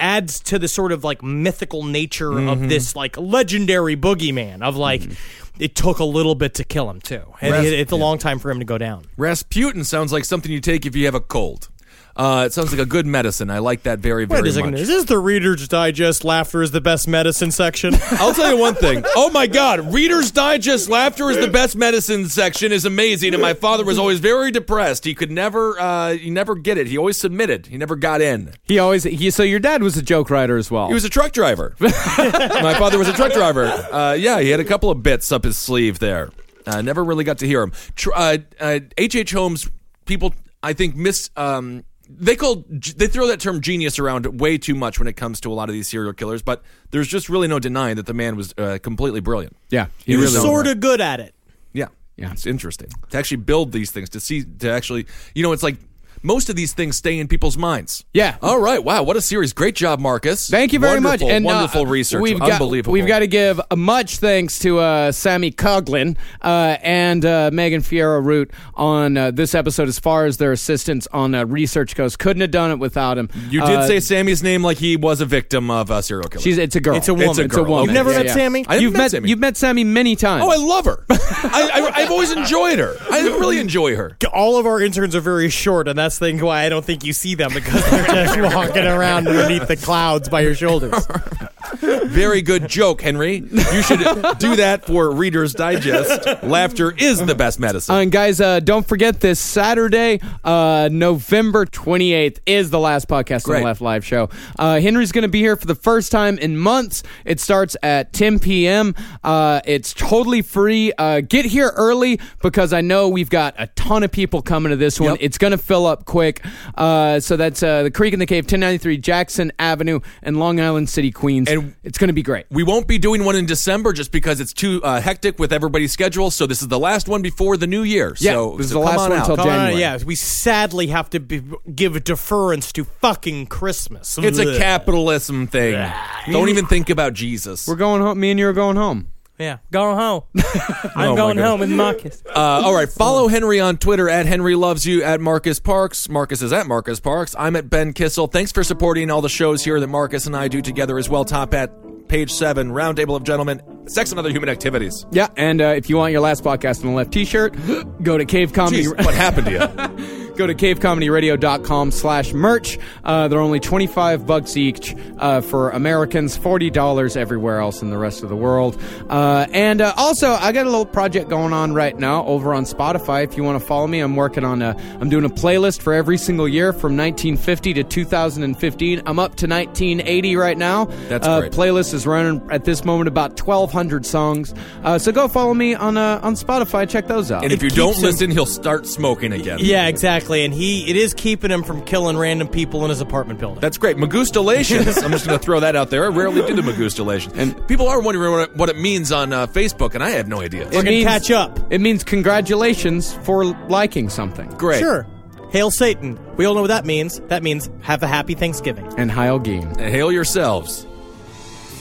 [0.00, 2.68] adds to the sort of like mythical nature of mm-hmm.
[2.68, 5.62] this like legendary boogeyman of like mm-hmm.
[5.62, 8.18] it took a little bit to kill him too, and Ras- it, it's a long
[8.18, 9.04] time for him to go down.
[9.16, 11.69] Rasputin sounds like something you take if you have a cold.
[12.16, 13.50] Uh, it sounds like a good medicine.
[13.50, 14.80] I like that very, very Wait a second, much.
[14.80, 17.94] is this the Reader's Digest laughter is the best medicine section?
[18.12, 19.04] I'll tell you one thing.
[19.16, 23.54] Oh my God, Reader's Digest laughter is the best medicine section is amazing, and my
[23.54, 25.04] father was always very depressed.
[25.04, 26.86] He could never, uh, he never get it.
[26.88, 27.66] He always submitted.
[27.66, 28.52] He never got in.
[28.64, 30.88] He always he, so your dad was a joke writer as well.
[30.88, 31.74] He was a truck driver.
[31.80, 33.64] my father was a truck driver.
[33.66, 36.30] Uh, yeah, he had a couple of bits up his sleeve there.
[36.66, 37.72] Uh, never really got to hear him.
[37.96, 39.32] Tr- uh, uh, H.H.
[39.32, 39.70] Holmes,
[40.04, 41.30] people, I think, miss.
[41.36, 41.84] Um,
[42.18, 45.52] they call they throw that term genius around way too much when it comes to
[45.52, 48.36] a lot of these serial killers, but there's just really no denying that the man
[48.36, 49.56] was uh, completely brilliant.
[49.70, 51.34] yeah, he was sort of good at it.
[51.72, 55.52] Yeah, yeah, it's interesting to actually build these things to see to actually, you know,
[55.52, 55.76] it's like
[56.22, 58.04] most of these things stay in people's minds.
[58.12, 58.36] Yeah.
[58.42, 58.82] All right.
[58.82, 59.02] Wow.
[59.02, 59.52] What a series.
[59.52, 60.48] Great job, Marcus.
[60.50, 61.34] Thank you very Wonderful, much.
[61.34, 62.20] And uh, wonderful research.
[62.20, 67.50] We've got, We've got to give much thanks to uh, Sammy Coughlin uh, and uh,
[67.52, 71.94] Megan Fierro Root on uh, this episode as far as their assistance on uh, research
[71.94, 72.16] goes.
[72.16, 73.28] Couldn't have done it without him.
[73.48, 76.42] You did Uh, say Sammy's name like he was a victim of a serial killer.
[76.42, 76.58] she's.
[76.58, 76.96] It's a girl.
[76.96, 77.30] It's a woman.
[77.30, 77.64] It's a girl.
[77.64, 77.84] woman.
[77.86, 78.66] You've never met Sammy?
[78.68, 79.10] I haven't you've met met.
[79.12, 79.28] Sammy.
[79.30, 80.44] You've met Sammy many times.
[80.44, 81.04] oh, I love her.
[81.08, 82.96] I, I, I've always enjoyed her.
[83.10, 84.16] I really enjoy her.
[84.32, 87.04] All of our interns are very short, and that's the thing why I don't think
[87.04, 91.06] you see them because they're just walking around underneath the clouds by your shoulders.
[91.78, 93.36] Very good joke, Henry.
[93.36, 94.00] You should
[94.38, 96.42] do that for Reader's Digest.
[96.42, 97.94] Laughter is the best medicine.
[97.96, 103.50] and guys, uh, don't forget this Saturday, uh, November 28th, is the last podcast on
[103.52, 103.58] Great.
[103.60, 104.28] the Left Live show.
[104.58, 107.02] Uh, Henry's going to be here for the first time in months.
[107.24, 108.94] It starts at 10 p.m.
[109.22, 110.92] Uh, it's totally free.
[110.98, 114.76] Uh, get here early because I know we've got a ton of people coming to
[114.76, 115.10] this one.
[115.12, 115.18] Yep.
[115.20, 116.44] It's going to fill up quick.
[116.74, 120.88] Uh, so that's uh, the Creek and the Cave, 1093 Jackson Avenue in Long Island
[120.88, 121.48] City, Queens.
[121.48, 122.46] And- it's going to be great.
[122.50, 125.92] We won't be doing one in December just because it's too uh, hectic with everybody's
[125.92, 126.30] schedule.
[126.30, 128.14] So this is the last one before the new year.
[128.18, 129.22] Yeah, so this is so the come last on one out.
[129.30, 129.80] until Come on, January.
[129.80, 131.42] yeah, we sadly have to be,
[131.74, 134.18] give deference to fucking Christmas.
[134.18, 135.90] It's a capitalism thing.
[136.30, 137.66] Don't even think about Jesus.
[137.66, 138.18] We're going home.
[138.20, 139.08] Me and you are going home.
[139.40, 140.22] Yeah, going home.
[140.38, 141.44] Oh, I'm my going goodness.
[141.48, 142.22] home with Marcus.
[142.26, 146.08] Uh, all right, follow Henry on Twitter at Henry Loves You at Marcus Parks.
[146.08, 147.34] Marcus is at Marcus Parks.
[147.38, 148.28] I'm at Ben Kissel.
[148.28, 151.24] Thanks for supporting all the shows here that Marcus and I do together as well.
[151.24, 151.72] Top at
[152.08, 155.06] page seven, Roundtable of Gentlemen, Sex and Other Human Activities.
[155.12, 157.54] Yeah, and uh, if you want your last podcast on the left T-shirt,
[158.02, 158.84] go to Cave Comedy.
[158.84, 160.16] Jeez, what happened to you?
[160.40, 162.78] Go to cavecomedyradio.com slash merch.
[163.04, 168.22] Uh, they're only 25 bucks each uh, for Americans, $40 everywhere else in the rest
[168.22, 168.80] of the world.
[169.10, 172.64] Uh, and uh, also, I got a little project going on right now over on
[172.64, 173.22] Spotify.
[173.24, 175.92] If you want to follow me, I'm working on a, I'm doing a playlist for
[175.92, 179.02] every single year from 1950 to 2015.
[179.04, 180.86] I'm up to 1980 right now.
[181.10, 181.52] That's uh, great.
[181.52, 184.54] Playlist is running at this moment about 1,200 songs.
[184.84, 186.88] Uh, so go follow me on uh, on Spotify.
[186.88, 187.44] Check those out.
[187.44, 189.58] And if It you don't keeps him- listen, he'll start smoking again.
[189.60, 190.29] Yeah, exactly.
[190.32, 193.60] And he, it is keeping him from killing random people in his apartment building.
[193.60, 193.96] That's great.
[193.96, 195.02] Magustalations.
[195.02, 196.04] I'm just going to throw that out there.
[196.04, 197.36] I rarely do the Magustalations.
[197.36, 200.28] And people are wondering what it, what it means on uh, Facebook, and I have
[200.28, 200.64] no idea.
[200.64, 201.72] We're gonna catch up.
[201.72, 204.48] It means congratulations for liking something.
[204.50, 204.80] Great.
[204.80, 205.06] Sure.
[205.50, 206.18] Hail Satan.
[206.36, 207.20] We all know what that means.
[207.28, 208.86] That means have a happy Thanksgiving.
[208.96, 209.78] And Heil Geen.
[209.78, 210.86] Hail yourselves.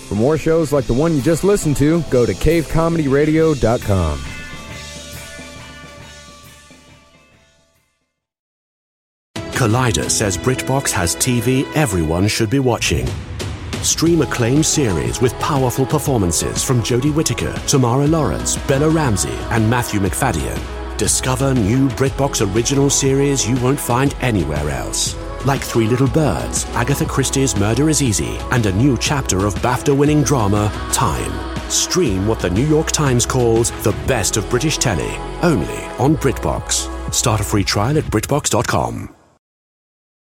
[0.08, 4.39] For more shows like the one you just listened to, go to cavecomedyradio.com.
[9.60, 13.06] Collider says BritBox has TV everyone should be watching.
[13.84, 20.00] Stream acclaimed series with powerful performances from Jodie Whittaker, Tamara Lawrence, Bella Ramsey, and Matthew
[20.00, 20.58] Macfadyen.
[20.98, 25.14] Discover new BritBox original series you won't find anywhere else.
[25.46, 29.94] Like Three Little Birds, Agatha Christie's Murder is Easy, and a new chapter of BAFTA
[29.94, 31.70] winning drama, Time.
[31.70, 37.14] Stream what the New York Times calls the best of British telly, only on BritBox.
[37.14, 39.19] Start a free trial at BritBox.com.